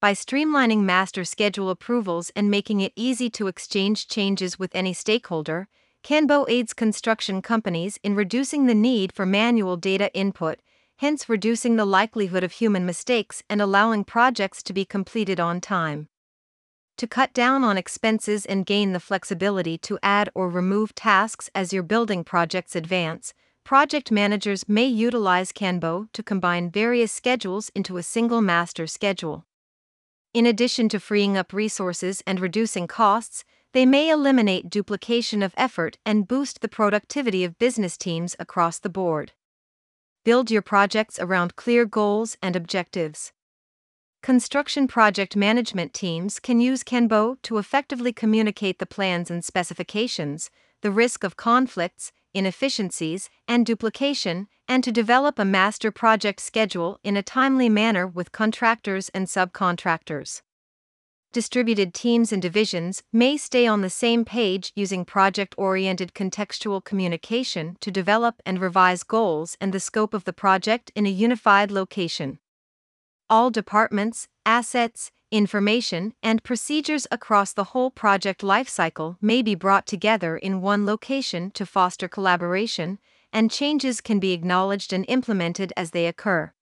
By 0.00 0.12
streamlining 0.12 0.82
master 0.82 1.24
schedule 1.24 1.70
approvals 1.70 2.30
and 2.36 2.50
making 2.50 2.82
it 2.82 2.92
easy 2.94 3.30
to 3.30 3.46
exchange 3.46 4.06
changes 4.06 4.58
with 4.58 4.74
any 4.74 4.92
stakeholder, 4.92 5.68
KanBo 6.04 6.44
aids 6.46 6.74
construction 6.74 7.40
companies 7.40 7.98
in 8.02 8.14
reducing 8.14 8.66
the 8.66 8.74
need 8.74 9.14
for 9.14 9.24
manual 9.24 9.78
data 9.78 10.12
input, 10.12 10.60
hence 11.00 11.30
reducing 11.30 11.76
the 11.76 11.86
likelihood 11.86 12.44
of 12.44 12.52
human 12.52 12.84
mistakes 12.84 13.42
and 13.48 13.62
allowing 13.62 14.04
projects 14.04 14.62
to 14.62 14.70
be 14.74 14.84
completed 14.84 15.40
on 15.40 15.58
time. 15.58 16.06
To 16.98 17.06
cut 17.06 17.32
down 17.32 17.64
on 17.64 17.78
expenses 17.78 18.44
and 18.44 18.66
gain 18.66 18.92
the 18.92 19.00
flexibility 19.00 19.78
to 19.78 19.98
add 20.02 20.28
or 20.34 20.50
remove 20.50 20.94
tasks 20.94 21.48
as 21.54 21.72
your 21.72 21.82
building 21.82 22.22
projects 22.22 22.76
advance, 22.76 23.32
project 23.64 24.10
managers 24.10 24.68
may 24.68 24.84
utilize 24.84 25.52
KanBo 25.52 26.12
to 26.12 26.22
combine 26.22 26.70
various 26.70 27.10
schedules 27.10 27.70
into 27.74 27.96
a 27.96 28.02
single 28.02 28.42
master 28.42 28.86
schedule. 28.86 29.46
In 30.34 30.44
addition 30.44 30.90
to 30.90 31.00
freeing 31.00 31.34
up 31.34 31.54
resources 31.54 32.22
and 32.26 32.40
reducing 32.40 32.86
costs, 32.86 33.42
they 33.72 33.86
may 33.86 34.10
eliminate 34.10 34.68
duplication 34.68 35.42
of 35.42 35.54
effort 35.56 35.96
and 36.04 36.28
boost 36.28 36.60
the 36.60 36.68
productivity 36.68 37.42
of 37.42 37.58
business 37.58 37.96
teams 37.96 38.36
across 38.38 38.78
the 38.78 38.90
board. 38.90 39.32
Build 40.22 40.50
your 40.50 40.60
projects 40.60 41.18
around 41.18 41.56
clear 41.56 41.86
goals 41.86 42.36
and 42.42 42.54
objectives. 42.54 43.32
Construction 44.22 44.86
project 44.86 45.34
management 45.34 45.94
teams 45.94 46.38
can 46.38 46.60
use 46.60 46.84
KanBo 46.84 47.40
to 47.40 47.56
effectively 47.56 48.12
communicate 48.12 48.78
the 48.78 48.84
plans 48.84 49.30
and 49.30 49.42
specifications, 49.42 50.50
the 50.82 50.90
risk 50.90 51.24
of 51.24 51.38
conflicts, 51.38 52.12
inefficiencies, 52.34 53.30
and 53.48 53.64
duplication, 53.64 54.46
and 54.68 54.84
to 54.84 54.92
develop 54.92 55.38
a 55.38 55.44
master 55.46 55.90
project 55.90 56.40
schedule 56.40 57.00
in 57.02 57.16
a 57.16 57.22
timely 57.22 57.70
manner 57.70 58.06
with 58.06 58.30
contractors 58.30 59.08
and 59.14 59.26
subcontractors. 59.26 60.42
Distributed 61.32 61.94
teams 61.94 62.32
and 62.32 62.42
divisions 62.42 63.04
may 63.12 63.36
stay 63.36 63.64
on 63.64 63.82
the 63.82 63.90
same 63.90 64.24
page 64.24 64.72
using 64.74 65.04
project 65.04 65.54
oriented 65.56 66.12
contextual 66.12 66.82
communication 66.82 67.76
to 67.80 67.92
develop 67.92 68.42
and 68.44 68.60
revise 68.60 69.04
goals 69.04 69.56
and 69.60 69.72
the 69.72 69.78
scope 69.78 70.12
of 70.12 70.24
the 70.24 70.32
project 70.32 70.90
in 70.96 71.06
a 71.06 71.10
unified 71.10 71.70
location. 71.70 72.40
All 73.28 73.48
departments, 73.48 74.26
assets, 74.44 75.12
information, 75.30 76.14
and 76.20 76.42
procedures 76.42 77.06
across 77.12 77.52
the 77.52 77.70
whole 77.70 77.92
project 77.92 78.40
lifecycle 78.40 79.16
may 79.20 79.40
be 79.40 79.54
brought 79.54 79.86
together 79.86 80.36
in 80.36 80.60
one 80.60 80.84
location 80.84 81.52
to 81.52 81.64
foster 81.64 82.08
collaboration, 82.08 82.98
and 83.32 83.52
changes 83.52 84.00
can 84.00 84.18
be 84.18 84.32
acknowledged 84.32 84.92
and 84.92 85.04
implemented 85.06 85.72
as 85.76 85.92
they 85.92 86.08
occur. 86.08 86.52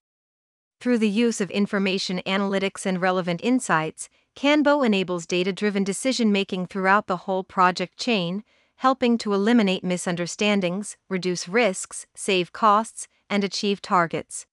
Through 0.81 0.99
the 0.99 1.09
use 1.09 1.41
of 1.41 1.51
information 1.51 2.21
analytics 2.27 2.87
and 2.87 3.01
relevant 3.01 3.41
insights, 3.43 4.11
KanBo 4.39 4.87
enables 4.87 5.27
data 5.27 5.53
driven 5.53 5.83
decision 5.83 6.31
making 6.31 6.67
throughout 6.67 7.09
the 7.09 7.25
whole 7.27 7.43
project 7.43 7.97
chain, 7.99 8.45
helping 8.77 9.19
to 9.19 9.35
eliminate 9.35 9.83
misunderstandings, 9.83 10.97
reduce 11.09 11.49
risks, 11.49 12.07
save 12.15 12.53
costs, 12.53 13.09
and 13.29 13.43
achieve 13.43 13.83
targets. 13.83 14.47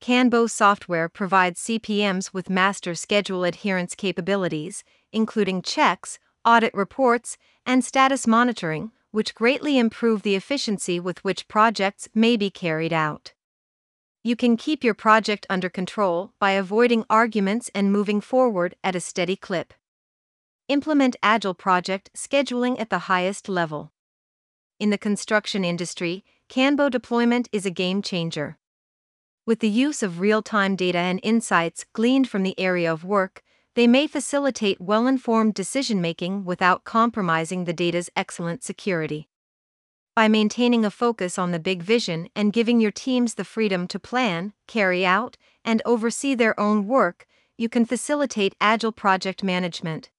KanBo 0.00 0.48
software 0.48 1.08
provides 1.08 1.60
CPMs 1.64 2.32
with 2.32 2.48
master 2.48 2.94
schedule 2.94 3.42
adherence 3.42 3.96
capabilities, 3.96 4.84
including 5.10 5.62
checks, 5.62 6.20
audit 6.44 6.72
reports, 6.72 7.36
and 7.66 7.84
status 7.84 8.28
monitoring, 8.28 8.92
which 9.10 9.34
greatly 9.34 9.78
improve 9.78 10.22
the 10.22 10.36
efficiency 10.36 11.00
with 11.00 11.24
which 11.24 11.48
projects 11.48 12.08
may 12.14 12.36
be 12.36 12.50
carried 12.50 12.92
out. 12.92 13.32
You 14.24 14.36
can 14.36 14.56
keep 14.56 14.84
your 14.84 14.94
project 14.94 15.46
under 15.50 15.68
control 15.68 16.32
by 16.38 16.52
avoiding 16.52 17.04
arguments 17.10 17.72
and 17.74 17.90
moving 17.90 18.20
forward 18.20 18.76
at 18.84 18.94
a 18.94 19.00
steady 19.00 19.34
clip. 19.34 19.74
Implement 20.68 21.16
Agile 21.24 21.54
project 21.54 22.08
scheduling 22.16 22.80
at 22.80 22.88
the 22.88 23.10
highest 23.10 23.48
level. 23.48 23.90
In 24.78 24.90
the 24.90 24.98
construction 24.98 25.64
industry, 25.64 26.24
KanBo 26.48 26.88
deployment 26.88 27.48
is 27.50 27.66
a 27.66 27.70
game 27.70 28.00
changer. 28.00 28.58
With 29.44 29.58
the 29.58 29.68
use 29.68 30.04
of 30.04 30.20
real 30.20 30.40
time 30.40 30.76
data 30.76 30.98
and 30.98 31.18
insights 31.24 31.84
gleaned 31.92 32.28
from 32.28 32.44
the 32.44 32.58
area 32.60 32.92
of 32.92 33.04
work, 33.04 33.42
they 33.74 33.88
may 33.88 34.06
facilitate 34.06 34.80
well 34.80 35.08
informed 35.08 35.54
decision 35.54 36.00
making 36.00 36.44
without 36.44 36.84
compromising 36.84 37.64
the 37.64 37.72
data's 37.72 38.08
excellent 38.14 38.62
security. 38.62 39.28
By 40.14 40.28
maintaining 40.28 40.84
a 40.84 40.90
focus 40.90 41.38
on 41.38 41.52
the 41.52 41.58
big 41.58 41.82
vision 41.82 42.28
and 42.36 42.52
giving 42.52 42.80
your 42.80 42.90
teams 42.90 43.34
the 43.34 43.44
freedom 43.44 43.88
to 43.88 43.98
plan, 43.98 44.52
carry 44.66 45.06
out, 45.06 45.38
and 45.64 45.80
oversee 45.86 46.34
their 46.34 46.58
own 46.60 46.86
work, 46.86 47.26
you 47.56 47.70
can 47.70 47.86
facilitate 47.86 48.54
agile 48.60 48.92
project 48.92 49.42
management. 49.42 50.10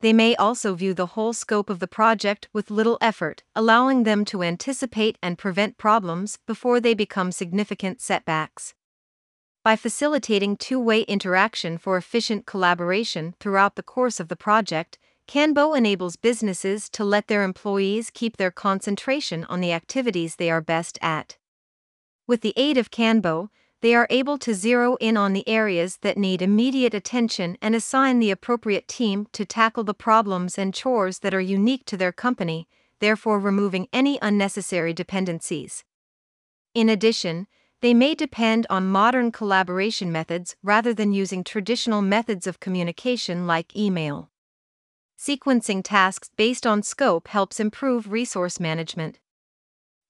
They 0.00 0.14
may 0.14 0.34
also 0.36 0.74
view 0.74 0.94
the 0.94 1.12
whole 1.14 1.34
scope 1.34 1.68
of 1.68 1.78
the 1.78 1.86
project 1.86 2.48
with 2.54 2.70
little 2.70 2.96
effort, 3.02 3.42
allowing 3.54 4.04
them 4.04 4.24
to 4.26 4.42
anticipate 4.42 5.18
and 5.22 5.36
prevent 5.36 5.76
problems 5.76 6.38
before 6.46 6.80
they 6.80 6.94
become 6.94 7.32
significant 7.32 8.00
setbacks. 8.00 8.72
By 9.62 9.76
facilitating 9.76 10.56
two 10.56 10.80
way 10.80 11.02
interaction 11.02 11.76
for 11.76 11.98
efficient 11.98 12.46
collaboration 12.46 13.34
throughout 13.38 13.76
the 13.76 13.82
course 13.82 14.18
of 14.18 14.28
the 14.28 14.36
project, 14.36 14.98
KanBo 15.28 15.76
enables 15.76 16.16
businesses 16.16 16.90
to 16.90 17.04
let 17.04 17.28
their 17.28 17.44
employees 17.44 18.10
keep 18.10 18.36
their 18.36 18.50
concentration 18.50 19.44
on 19.44 19.60
the 19.60 19.72
activities 19.72 20.36
they 20.36 20.50
are 20.50 20.60
best 20.60 20.98
at. 21.00 21.38
With 22.26 22.40
the 22.40 22.52
aid 22.56 22.76
of 22.76 22.90
KanBo, 22.90 23.48
they 23.82 23.94
are 23.94 24.06
able 24.10 24.38
to 24.38 24.54
zero 24.54 24.96
in 24.96 25.16
on 25.16 25.32
the 25.32 25.48
areas 25.48 25.98
that 26.02 26.18
need 26.18 26.40
immediate 26.40 26.94
attention 26.94 27.58
and 27.60 27.74
assign 27.74 28.18
the 28.18 28.30
appropriate 28.30 28.88
team 28.88 29.26
to 29.32 29.44
tackle 29.44 29.84
the 29.84 29.94
problems 29.94 30.58
and 30.58 30.72
chores 30.72 31.20
that 31.20 31.34
are 31.34 31.40
unique 31.40 31.84
to 31.86 31.96
their 31.96 32.12
company, 32.12 32.68
therefore 33.00 33.40
removing 33.40 33.88
any 33.92 34.18
unnecessary 34.22 34.92
dependencies. 34.92 35.84
In 36.74 36.88
addition, 36.88 37.46
they 37.80 37.92
may 37.92 38.14
depend 38.14 38.66
on 38.70 38.86
modern 38.86 39.32
collaboration 39.32 40.12
methods 40.12 40.54
rather 40.62 40.94
than 40.94 41.12
using 41.12 41.42
traditional 41.42 42.02
methods 42.02 42.46
of 42.46 42.60
communication 42.60 43.46
like 43.46 43.76
email. 43.76 44.31
Sequencing 45.22 45.84
tasks 45.84 46.32
based 46.34 46.66
on 46.66 46.82
scope 46.82 47.28
helps 47.28 47.60
improve 47.60 48.10
resource 48.10 48.58
management. 48.58 49.20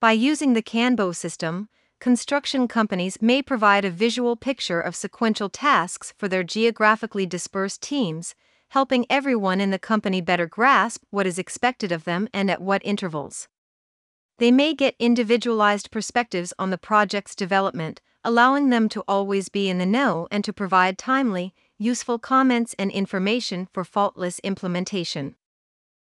By 0.00 0.12
using 0.12 0.54
the 0.54 0.62
KanBo 0.62 1.14
system, 1.14 1.68
construction 2.00 2.66
companies 2.66 3.20
may 3.20 3.42
provide 3.42 3.84
a 3.84 3.90
visual 3.90 4.36
picture 4.36 4.80
of 4.80 4.96
sequential 4.96 5.50
tasks 5.50 6.14
for 6.16 6.28
their 6.28 6.42
geographically 6.42 7.26
dispersed 7.26 7.82
teams, 7.82 8.34
helping 8.70 9.04
everyone 9.10 9.60
in 9.60 9.70
the 9.70 9.78
company 9.78 10.22
better 10.22 10.46
grasp 10.46 11.02
what 11.10 11.26
is 11.26 11.38
expected 11.38 11.92
of 11.92 12.04
them 12.04 12.26
and 12.32 12.50
at 12.50 12.62
what 12.62 12.80
intervals. 12.82 13.48
They 14.38 14.50
may 14.50 14.72
get 14.72 14.96
individualized 14.98 15.90
perspectives 15.90 16.54
on 16.58 16.70
the 16.70 16.78
project's 16.78 17.34
development, 17.34 18.00
allowing 18.24 18.70
them 18.70 18.88
to 18.88 19.04
always 19.06 19.50
be 19.50 19.68
in 19.68 19.76
the 19.76 19.84
know 19.84 20.26
and 20.30 20.42
to 20.42 20.54
provide 20.54 20.96
timely, 20.96 21.54
useful 21.82 22.18
comments 22.18 22.74
and 22.78 22.90
information 22.92 23.68
for 23.72 23.84
faultless 23.84 24.38
implementation. 24.44 25.34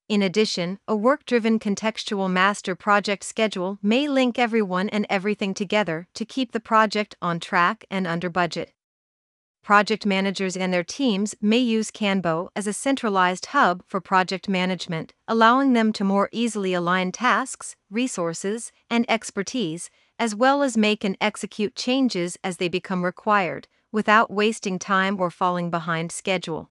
In 0.08 0.22
addition, 0.22 0.78
a 0.88 0.96
work 0.96 1.26
driven 1.26 1.58
contextual 1.58 2.30
master 2.30 2.76
project 2.76 3.24
schedule 3.24 3.80
may 3.82 4.08
link 4.08 4.38
everyone 4.38 4.88
and 4.90 5.08
everything 5.10 5.56
together 5.56 6.08
to 6.14 6.24
keep 6.24 6.52
the 6.52 6.60
project 6.60 7.16
on 7.22 7.40
track 7.40 7.84
and 7.90 8.06
under 8.06 8.30
budget. 8.30 8.74
project 9.66 10.06
managers 10.06 10.56
and 10.56 10.72
their 10.72 10.84
teams 10.84 11.34
may 11.42 11.58
use 11.58 11.90
KanBo 11.90 12.50
as 12.56 12.68
a 12.68 12.74
centralized 12.74 13.48
hub 13.48 13.82
for 13.88 14.00
project 14.00 14.48
management, 14.48 15.16
allowing 15.28 15.74
them 15.74 15.92
to 15.92 16.04
more 16.04 16.30
easily 16.32 16.76
align 16.76 17.12
tasks, 17.12 17.76
resources, 17.90 18.72
and 18.92 19.08
expertise, 19.10 19.90
as 20.18 20.36
well 20.36 20.64
as 20.64 20.78
make 20.78 21.04
and 21.04 21.18
execute 21.20 21.76
changes 21.76 22.38
as 22.44 22.58
they 22.58 22.70
become 22.70 23.04
required, 23.04 23.68
without 23.92 24.32
wasting 24.32 24.78
time 24.78 25.20
or 25.20 25.30
falling 25.30 25.70
behind 25.70 26.12
schedule. 26.12 26.70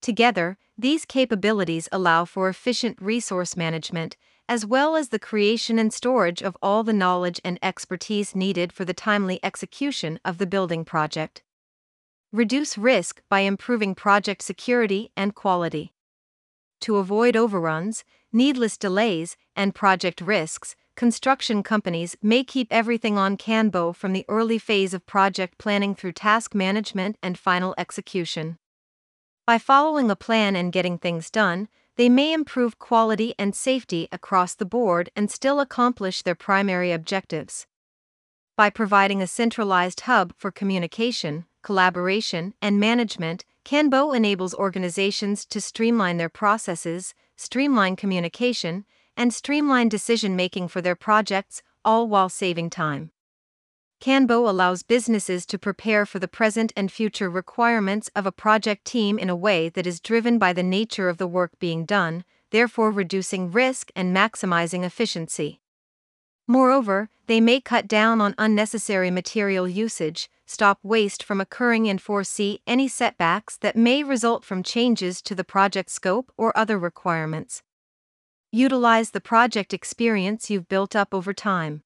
Together, 0.00 0.56
these 0.76 1.04
capabilities 1.04 1.88
allow 1.90 2.24
for 2.24 2.48
efficient 2.48 2.96
resource 3.00 3.56
management, 3.56 4.16
as 4.48 4.64
well 4.64 4.96
as 4.96 5.08
the 5.08 5.18
creation 5.18 5.78
and 5.78 5.92
storage 5.92 6.42
of 6.42 6.56
all 6.62 6.82
the 6.82 6.92
knowledge 6.92 7.40
and 7.44 7.58
expertise 7.62 8.34
needed 8.34 8.72
for 8.72 8.84
the 8.84 8.94
timely 8.94 9.38
execution 9.42 10.18
of 10.24 10.38
the 10.38 10.46
building 10.46 10.84
project. 10.84 11.42
Reduce 12.32 12.78
risk 12.78 13.22
by 13.28 13.40
improving 13.40 13.94
project 13.94 14.42
security 14.42 15.10
and 15.16 15.34
quality. 15.34 15.92
To 16.82 16.96
avoid 16.96 17.36
overruns, 17.36 18.04
needless 18.32 18.76
delays, 18.76 19.36
and 19.56 19.74
project 19.74 20.20
risks, 20.20 20.76
construction 20.98 21.62
companies 21.62 22.16
may 22.20 22.42
keep 22.42 22.66
everything 22.72 23.16
on 23.16 23.36
KanBo 23.36 23.94
from 23.94 24.12
the 24.12 24.24
early 24.28 24.58
phase 24.58 24.92
of 24.92 25.06
project 25.06 25.56
planning 25.56 25.94
through 25.94 26.10
task 26.10 26.56
management 26.56 27.16
and 27.22 27.38
final 27.38 27.72
execution. 27.78 28.58
By 29.46 29.58
following 29.58 30.10
a 30.10 30.16
plan 30.16 30.56
and 30.56 30.72
getting 30.72 30.98
things 30.98 31.30
done, 31.30 31.68
they 31.94 32.08
may 32.08 32.32
improve 32.32 32.80
quality 32.80 33.32
and 33.38 33.54
safety 33.54 34.08
across 34.10 34.56
the 34.56 34.64
board 34.64 35.08
and 35.14 35.30
still 35.30 35.60
accomplish 35.60 36.22
their 36.22 36.34
primary 36.34 36.90
objectives. 36.90 37.68
By 38.56 38.68
providing 38.68 39.22
a 39.22 39.28
centralized 39.28 40.00
hub 40.00 40.34
for 40.36 40.50
communication, 40.50 41.44
collaboration, 41.62 42.54
and 42.60 42.80
management, 42.80 43.44
KanBo 43.64 44.16
enables 44.16 44.52
organizations 44.52 45.46
to 45.46 45.60
streamline 45.60 46.16
their 46.16 46.28
processes, 46.28 47.14
streamline 47.36 47.94
communication, 47.94 48.84
and 49.18 49.34
streamline 49.34 49.90
decision 49.90 50.34
making 50.36 50.68
for 50.68 50.80
their 50.80 50.94
projects, 50.94 51.62
all 51.84 52.08
while 52.08 52.28
saving 52.30 52.70
time. 52.70 53.10
KanBo 54.00 54.48
allows 54.48 54.84
businesses 54.84 55.44
to 55.46 55.58
prepare 55.58 56.06
for 56.06 56.20
the 56.20 56.28
present 56.28 56.72
and 56.76 56.90
future 56.90 57.28
requirements 57.28 58.08
of 58.14 58.26
a 58.26 58.32
project 58.32 58.84
team 58.84 59.18
in 59.18 59.28
a 59.28 59.34
way 59.34 59.68
that 59.68 59.88
is 59.88 59.98
driven 59.98 60.38
by 60.38 60.52
the 60.52 60.62
nature 60.62 61.08
of 61.08 61.18
the 61.18 61.26
work 61.26 61.58
being 61.58 61.84
done, 61.84 62.24
therefore 62.50 62.92
reducing 62.92 63.50
risk 63.50 63.90
and 63.96 64.16
maximizing 64.16 64.84
efficiency. 64.84 65.60
Moreover, 66.46 67.10
they 67.26 67.40
may 67.40 67.60
cut 67.60 67.88
down 67.88 68.20
on 68.20 68.36
unnecessary 68.38 69.10
material 69.10 69.68
usage, 69.68 70.30
stop 70.46 70.78
waste 70.84 71.24
from 71.24 71.40
occurring, 71.40 71.88
and 71.88 72.00
foresee 72.00 72.62
any 72.68 72.86
setbacks 72.86 73.56
that 73.58 73.76
may 73.76 74.04
result 74.04 74.44
from 74.44 74.62
changes 74.62 75.20
to 75.22 75.34
the 75.34 75.44
project 75.44 75.90
scope 75.90 76.32
or 76.36 76.56
other 76.56 76.78
requirements. 76.78 77.62
Utilize 78.50 79.10
the 79.10 79.20
project 79.20 79.74
experience 79.74 80.48
you've 80.48 80.70
built 80.70 80.96
up 80.96 81.12
over 81.12 81.34
time. 81.34 81.82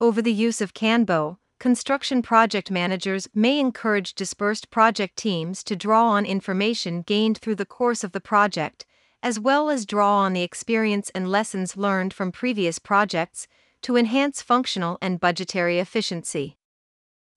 Over 0.00 0.22
the 0.22 0.32
use 0.32 0.62
of 0.62 0.72
KanBo, 0.72 1.36
construction 1.60 2.22
project 2.22 2.70
managers 2.70 3.28
may 3.34 3.60
encourage 3.60 4.14
dispersed 4.14 4.70
project 4.70 5.16
teams 5.16 5.62
to 5.64 5.76
draw 5.76 6.08
on 6.08 6.24
information 6.24 7.02
gained 7.02 7.36
through 7.36 7.56
the 7.56 7.66
course 7.66 8.02
of 8.02 8.12
the 8.12 8.22
project, 8.22 8.86
as 9.22 9.38
well 9.38 9.68
as 9.68 9.84
draw 9.84 10.20
on 10.20 10.32
the 10.32 10.42
experience 10.42 11.10
and 11.14 11.30
lessons 11.30 11.76
learned 11.76 12.14
from 12.14 12.32
previous 12.32 12.78
projects 12.78 13.46
to 13.82 13.98
enhance 13.98 14.40
functional 14.40 14.96
and 15.02 15.20
budgetary 15.20 15.78
efficiency. 15.78 16.56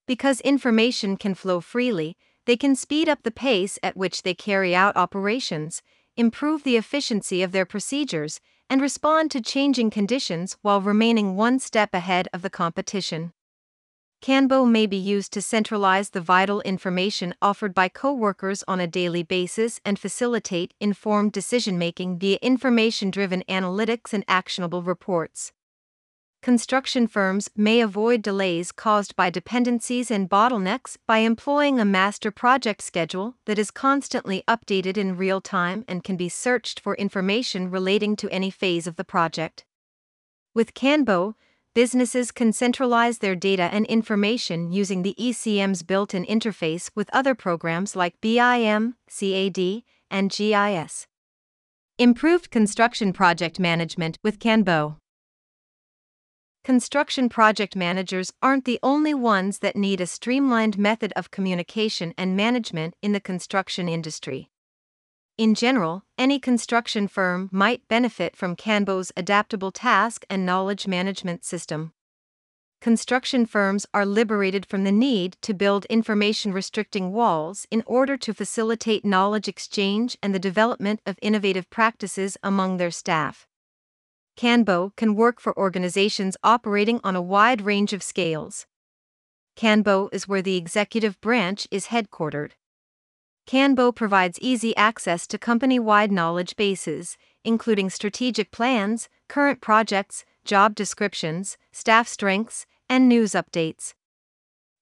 Because 0.08 0.39
information 0.41 1.17
can 1.17 1.36
flow 1.36 1.60
freely, 1.60 2.15
they 2.45 2.56
can 2.56 2.73
speed 2.73 3.10
up 3.10 3.23
the 3.23 3.32
pace 3.32 3.78
at 3.84 3.97
which 3.97 4.23
they 4.23 4.34
carry 4.34 4.73
out 4.73 4.95
operations, 4.95 5.82
improve 6.19 6.63
the 6.63 6.75
efficiency 6.75 7.41
of 7.41 7.53
their 7.53 7.65
procedures, 7.65 8.41
and 8.69 8.82
respond 8.82 9.32
to 9.32 9.39
changing 9.41 9.89
conditions 9.89 10.58
while 10.62 10.82
remaining 10.82 11.38
one 11.38 11.58
step 11.58 11.93
ahead 11.93 12.27
of 12.34 12.41
the 12.41 12.49
competition. 12.49 13.32
KanBo 14.21 14.69
may 14.69 14.86
be 14.86 14.97
used 14.97 15.32
to 15.32 15.41
centralize 15.41 16.10
the 16.10 16.19
vital 16.19 16.60
information 16.62 17.34
offered 17.41 17.73
by 17.73 17.88
coworkers 17.88 18.65
on 18.67 18.82
a 18.82 18.86
daily 18.86 19.23
basis 19.23 19.79
and 19.86 19.97
facilitate 19.97 20.73
informed 20.82 21.32
decision 21.32 21.77
making 21.77 22.19
via 22.19 22.38
information 22.41 23.10
driven 23.10 23.41
analytics 23.47 24.12
and 24.12 24.25
actionable 24.27 24.84
reports 24.84 25.53
construction 26.41 27.08
firms 27.08 27.49
may 27.56 27.82
avoid 27.82 28.21
delays 28.21 28.71
caused 28.71 29.15
by 29.15 29.30
dependencies 29.30 30.10
and 30.10 30.30
bottlenecks 30.30 30.97
by 31.06 31.19
employing 31.19 31.80
a 31.80 31.86
master 31.86 32.32
project 32.32 32.82
schedule 32.82 33.36
that 33.45 33.60
is 33.60 33.71
constantly 33.71 34.43
updated 34.47 34.97
in 34.97 35.17
real 35.17 35.41
time 35.41 35.84
and 35.88 36.04
can 36.04 36.15
be 36.15 36.30
searched 36.30 36.80
for 36.80 36.95
information 36.95 37.69
relating 37.69 38.15
to 38.15 38.30
any 38.30 38.49
phase 38.49 38.88
of 38.88 38.95
the 38.95 39.04
project. 39.04 39.65
With 40.56 40.73
KanBo, 40.73 41.36
businesses 41.75 42.32
can 42.32 42.54
centralize 42.54 43.19
their 43.19 43.36
data 43.36 43.69
and 43.71 43.86
information 43.86 44.71
using 44.71 45.04
the 45.04 45.15
ECM's 45.19 45.84
built 45.84 46.13
in 46.13 46.25
interface 46.25 46.89
with 46.95 47.10
other 47.13 47.36
programs 47.36 47.95
like 47.95 48.19
BIM, 48.21 48.95
CAD, 49.08 49.84
and 50.10 50.32
GIS. 50.32 51.08
Improved 51.97 52.49
construction 52.49 53.12
project 53.12 53.60
management 53.60 54.17
with 54.23 54.39
KanBo. 54.39 54.95
Construction 56.69 57.29
project 57.29 57.75
managers 57.75 58.32
aren't 58.43 58.65
the 58.65 58.77
only 58.84 59.12
ones 59.12 59.58
that 59.58 59.75
need 59.75 59.99
a 59.99 60.05
streamlined 60.05 60.77
method 60.77 61.12
of 61.15 61.32
communication 61.32 62.13
and 62.15 62.38
management 62.38 62.95
in 63.01 63.12
the 63.12 63.19
construction 63.19 63.89
industry. 63.89 64.51
In 65.36 65.55
general, 65.55 66.03
any 66.15 66.38
construction 66.38 67.08
firm 67.08 67.49
might 67.51 67.88
benefit 67.88 68.36
from 68.36 68.55
KanBo's 68.55 69.12
adaptable 69.17 69.71
task 69.71 70.25
and 70.29 70.45
knowledge 70.45 70.86
management 70.86 71.43
system. 71.43 71.91
Construction 72.82 73.47
firms 73.47 73.88
are 73.91 74.05
liberated 74.05 74.63
from 74.63 74.84
the 74.84 74.91
need 74.91 75.38
to 75.41 75.55
build 75.55 75.86
information 75.86 76.53
restricting 76.53 77.12
walls 77.12 77.65
in 77.71 77.82
order 77.88 78.15
to 78.17 78.32
facilitate 78.32 79.03
knowledge 79.03 79.47
exchange 79.47 80.19
and 80.21 80.36
the 80.36 80.38
development 80.38 81.01
of 81.08 81.17
innovative 81.23 81.67
practices 81.71 82.38
among 82.43 82.77
their 82.77 82.91
staff. 82.91 83.48
KanBo 84.39 84.95
can 84.95 85.15
work 85.15 85.41
for 85.41 85.58
organizations 85.60 86.38
operating 86.45 87.02
on 87.04 87.13
a 87.13 87.21
wide 87.21 87.60
range 87.60 87.91
of 87.91 88.02
scales. 88.02 88.67
KanBo 89.58 90.08
is 90.13 90.30
where 90.30 90.41
the 90.41 90.56
executive 90.56 91.19
branch 91.19 91.67
is 91.71 91.88
headquartered. 91.88 92.52
KanBo 93.45 93.93
provides 93.93 94.39
easy 94.39 94.73
access 94.78 95.28
to 95.28 95.38
company 95.38 95.78
wide 95.78 96.10
knowledge 96.10 96.56
bases, 96.56 97.17
including 97.43 97.89
strategic 97.89 98.49
plans, 98.49 99.10
current 99.28 99.60
projects, 99.60 100.23
job 100.45 100.73
descriptions, 100.73 101.58
staff 101.73 102.08
strengths, 102.08 102.65
and 102.89 103.10
news 103.10 103.34
updates. 103.34 103.93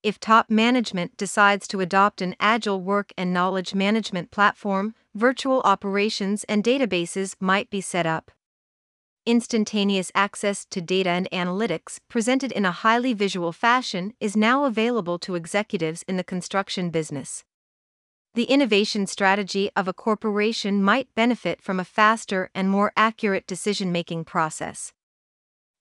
If 0.03 0.19
top 0.19 0.51
management 0.51 1.17
decides 1.17 1.67
to 1.69 1.81
adopt 1.81 2.21
an 2.21 2.35
agile 2.39 2.79
work 2.79 3.11
and 3.17 3.33
knowledge 3.33 3.73
management 3.73 4.29
platform, 4.29 4.93
virtual 5.15 5.61
operations 5.61 6.43
and 6.43 6.63
databases 6.63 7.35
might 7.39 7.71
be 7.71 7.81
set 7.81 8.05
up 8.05 8.29
instantaneous 9.27 10.09
access 10.15 10.65
to 10.65 10.81
data 10.81 11.09
and 11.09 11.29
analytics 11.31 11.99
presented 12.07 12.51
in 12.53 12.65
a 12.65 12.71
highly 12.71 13.13
visual 13.13 13.51
fashion 13.51 14.13
is 14.21 14.37
now 14.37 14.63
available 14.63 15.19
to 15.19 15.35
executives 15.35 16.03
in 16.07 16.15
the 16.15 16.23
construction 16.23 16.89
business. 16.89 17.43
The 18.35 18.45
innovation 18.45 19.05
strategy 19.05 19.69
of 19.75 19.87
a 19.87 19.93
corporation 19.93 20.81
might 20.81 21.13
benefit 21.13 21.61
from 21.61 21.79
a 21.79 21.83
faster 21.83 22.49
and 22.55 22.69
more 22.69 22.93
accurate 22.95 23.45
decision 23.45 23.91
making 23.91 24.23
process. 24.23 24.93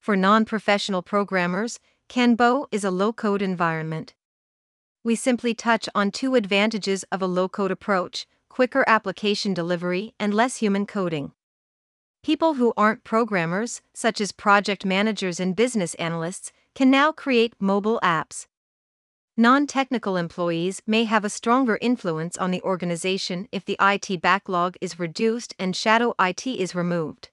For 0.00 0.16
non 0.16 0.44
professional 0.44 1.02
programmers, 1.02 1.78
KanBo 2.09 2.66
is 2.72 2.82
a 2.82 2.90
low 2.90 3.12
code 3.12 3.42
environment. 3.42 4.14
We 5.04 5.14
simply 5.14 5.54
touch 5.54 5.88
on 5.94 6.11
two 6.11 6.35
advantages 6.35 7.04
of 7.12 7.22
a 7.22 7.26
low 7.26 7.48
code 7.48 7.70
approach 7.70 8.26
quicker 8.48 8.85
application 8.88 9.54
delivery 9.54 10.14
and 10.18 10.32
less 10.35 10.56
human 10.56 10.87
coding. 10.87 11.32
People 12.27 12.55
who 12.55 12.73
aren't 12.77 13.05
programmers, 13.05 13.83
such 13.95 14.21
as 14.21 14.33
project 14.33 14.85
managers 14.85 15.39
and 15.39 15.55
business 15.55 15.95
analysts, 15.95 16.51
can 16.75 16.91
now 16.91 17.12
create 17.12 17.55
mobile 17.61 18.01
apps. 18.03 18.49
Non 19.37 19.65
technical 19.65 20.17
employees 20.17 20.83
may 20.89 21.05
have 21.05 21.25
a 21.25 21.31
stronger 21.31 21.79
influence 21.81 22.37
on 22.37 22.51
the 22.51 22.61
organization 22.62 23.47
if 23.53 23.65
the 23.65 23.77
IT 23.81 24.21
backlog 24.21 24.77
is 24.81 24.99
reduced 24.99 25.55
and 25.57 25.77
shadow 25.77 26.17
IT 26.19 26.49
is 26.49 26.75
removed. 26.75 27.31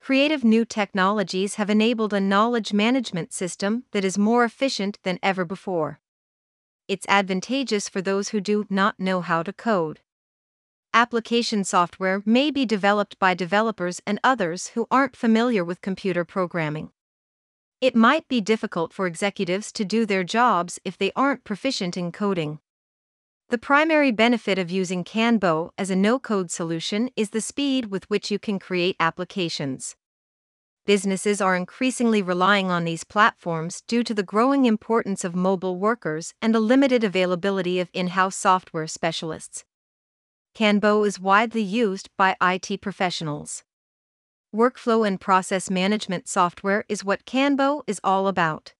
Creative 0.00 0.44
new 0.44 0.64
technologies 0.64 1.56
have 1.56 1.68
enabled 1.68 2.14
a 2.14 2.20
knowledge 2.20 2.72
management 2.72 3.32
system 3.32 3.86
that 3.90 4.04
is 4.04 4.16
more 4.16 4.44
efficient 4.44 5.00
than 5.02 5.18
ever 5.20 5.44
before. 5.44 5.98
It's 6.86 7.08
advantageous 7.08 7.88
for 7.88 8.00
those 8.00 8.28
who 8.28 8.40
do 8.40 8.66
not 8.70 9.00
know 9.00 9.20
how 9.20 9.42
to 9.42 9.52
code 9.52 9.98
application 10.94 11.64
software 11.64 12.22
may 12.24 12.50
be 12.50 12.64
developed 12.64 13.18
by 13.18 13.34
developers 13.34 14.00
and 14.06 14.18
others 14.24 14.68
who 14.68 14.86
aren't 14.90 15.16
familiar 15.16 15.64
with 15.64 15.80
computer 15.80 16.24
programming. 16.24 16.90
It 17.80 17.94
might 17.94 18.26
be 18.28 18.40
difficult 18.40 18.92
for 18.92 19.06
executives 19.06 19.70
to 19.72 19.84
do 19.84 20.06
their 20.06 20.24
jobs 20.24 20.80
if 20.84 20.96
they 20.96 21.12
aren't 21.14 21.44
proficient 21.44 21.96
in 21.96 22.10
coding. 22.12 22.60
The 23.48 23.58
primary 23.58 24.10
benefit 24.10 24.58
of 24.58 24.70
using 24.70 25.04
KanBo 25.04 25.70
as 25.78 25.90
a 25.90 25.94
no 25.94 26.18
code 26.18 26.50
solution 26.50 27.10
is 27.14 27.30
the 27.30 27.40
speed 27.40 27.86
with 27.92 28.08
which 28.10 28.30
you 28.30 28.38
can 28.38 28.58
create 28.58 28.96
applications. 28.98 29.94
Businesses 30.86 31.40
are 31.40 31.54
increasingly 31.54 32.22
relying 32.22 32.70
on 32.70 32.84
these 32.84 33.04
platforms 33.04 33.82
due 33.86 34.02
to 34.02 34.14
the 34.14 34.22
growing 34.22 34.64
importance 34.64 35.24
of 35.24 35.34
mobile 35.34 35.76
workers 35.76 36.32
and 36.40 36.54
the 36.54 36.60
limited 36.60 37.04
availability 37.04 37.78
of 37.78 37.90
in 37.92 38.08
house 38.08 38.36
software 38.36 38.86
specialists. 38.86 39.64
KanBo 40.56 41.06
is 41.06 41.20
widely 41.20 41.60
used 41.60 42.08
by 42.16 42.34
IT 42.40 42.80
professionals. 42.80 43.62
Workflow 44.54 45.06
and 45.06 45.20
process 45.20 45.68
management 45.68 46.28
software 46.28 46.86
is 46.88 47.04
what 47.04 47.26
KanBo 47.26 47.82
is 47.86 48.00
all 48.02 48.26
about. 48.26 48.72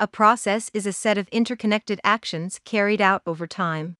A 0.00 0.08
process 0.08 0.68
is 0.74 0.86
a 0.86 0.92
set 0.92 1.16
of 1.16 1.28
interconnected 1.28 2.00
actions 2.02 2.58
carried 2.64 3.00
out 3.00 3.22
over 3.24 3.46
time. 3.46 3.94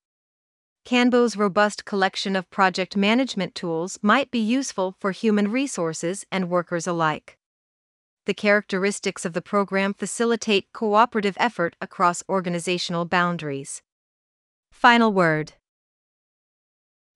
KanBo's 0.85 1.37
robust 1.37 1.85
collection 1.85 2.35
of 2.35 2.50
project 2.50 2.96
management 2.96 3.55
tools 3.55 4.00
might 4.03 4.33
be 4.33 4.40
useful 4.40 4.96
for 4.98 5.12
human 5.12 5.48
resources 5.48 6.26
and 6.33 6.50
workers 6.50 6.88
alike. 6.88 7.38
The 8.26 8.35
characteristics 8.35 9.24
of 9.24 9.33
the 9.33 9.42
program 9.42 9.94
facilitate 9.94 10.66
cooperative 10.72 11.37
effort 11.38 11.76
across 11.81 12.24
organizational 12.29 13.05
boundaries. 13.05 13.81
Final 14.72 15.12
word 15.12 15.53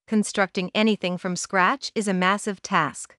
Constructing 0.06 0.70
anything 0.74 1.16
from 1.16 1.34
scratch 1.34 1.90
is 1.94 2.06
a 2.06 2.12
massive 2.12 2.60
task. 2.60 3.16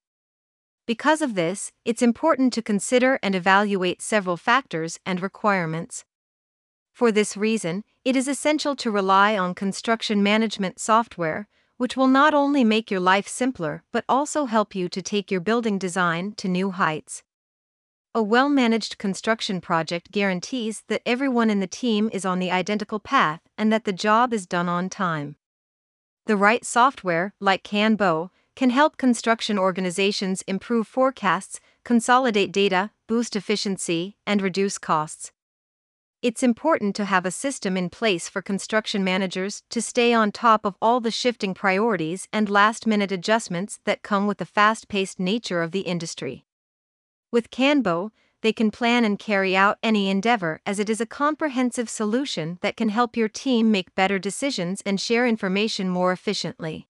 Because 0.85 1.23
of 1.23 1.33
this, 1.33 1.71
it's 1.83 2.03
important 2.03 2.53
to 2.53 2.61
consider 2.61 3.17
and 3.23 3.33
evaluate 3.33 4.03
several 4.03 4.37
factors 4.37 4.99
and 5.03 5.19
requirements. 5.19 6.05
For 6.93 7.11
this 7.11 7.35
reason, 7.35 7.83
it 8.03 8.15
is 8.15 8.27
essential 8.27 8.75
to 8.75 8.91
rely 8.91 9.35
on 9.35 9.55
construction 9.55 10.21
management 10.21 10.79
software, 10.79 11.47
which 11.77 11.97
will 11.97 12.07
not 12.07 12.35
only 12.35 12.63
make 12.63 12.91
your 12.91 12.99
life 12.99 13.27
simpler 13.27 13.83
but 13.91 14.05
also 14.07 14.45
help 14.45 14.75
you 14.75 14.87
to 14.89 15.01
take 15.01 15.31
your 15.31 15.41
building 15.41 15.79
design 15.79 16.33
to 16.37 16.47
new 16.47 16.69
heights. 16.69 17.23
A 18.13 18.21
well 18.21 18.47
managed 18.47 18.99
construction 18.99 19.59
project 19.59 20.11
guarantees 20.11 20.83
that 20.87 21.01
everyone 21.03 21.49
in 21.49 21.61
the 21.61 21.67
team 21.67 22.11
is 22.13 22.25
on 22.25 22.37
the 22.37 22.51
identical 22.51 22.99
path 22.99 23.41
and 23.57 23.73
that 23.73 23.85
the 23.85 23.91
job 23.91 24.33
is 24.33 24.45
done 24.45 24.69
on 24.69 24.87
time. 24.87 25.35
The 26.25 26.35
right 26.35 26.65
software, 26.65 27.35
like 27.39 27.63
KanBo, 27.63 28.29
can 28.55 28.71
help 28.71 28.97
construction 28.97 29.59
organizations 29.59 30.41
improve 30.47 30.87
forecasts, 30.87 31.59
consolidate 31.83 32.51
data, 32.51 32.89
boost 33.07 33.35
efficiency, 33.35 34.17
and 34.25 34.41
reduce 34.41 34.79
costs. 34.79 35.31
It's 36.23 36.41
important 36.41 36.95
to 36.95 37.05
have 37.05 37.27
a 37.27 37.31
system 37.31 37.77
in 37.77 37.91
place 37.91 38.27
for 38.27 38.41
construction 38.41 39.03
managers 39.03 39.61
to 39.69 39.83
stay 39.83 40.15
on 40.15 40.31
top 40.31 40.65
of 40.65 40.75
all 40.81 40.99
the 40.99 41.11
shifting 41.11 41.53
priorities 41.53 42.27
and 42.33 42.49
last 42.49 42.87
minute 42.87 43.11
adjustments 43.11 43.79
that 43.85 44.01
come 44.01 44.25
with 44.25 44.39
the 44.39 44.45
fast 44.45 44.87
paced 44.87 45.19
nature 45.19 45.61
of 45.61 45.71
the 45.71 45.81
industry. 45.81 46.47
With 47.31 47.51
KanBo, 47.51 48.09
they 48.45 48.53
can 48.53 48.69
plan 48.69 49.03
and 49.03 49.17
carry 49.17 49.55
out 49.57 49.79
any 49.81 50.07
endeavor 50.07 50.61
as 50.67 50.77
it 50.77 50.87
is 50.87 51.01
a 51.01 51.05
comprehensive 51.07 51.89
solution 51.89 52.59
that 52.61 52.77
can 52.77 52.89
help 52.89 53.17
your 53.17 53.27
team 53.27 53.71
make 53.71 53.95
better 53.95 54.19
decisions 54.19 54.83
and 54.85 55.01
share 55.01 55.25
information 55.25 55.89
more 55.89 56.11
efficiently. 56.11 56.87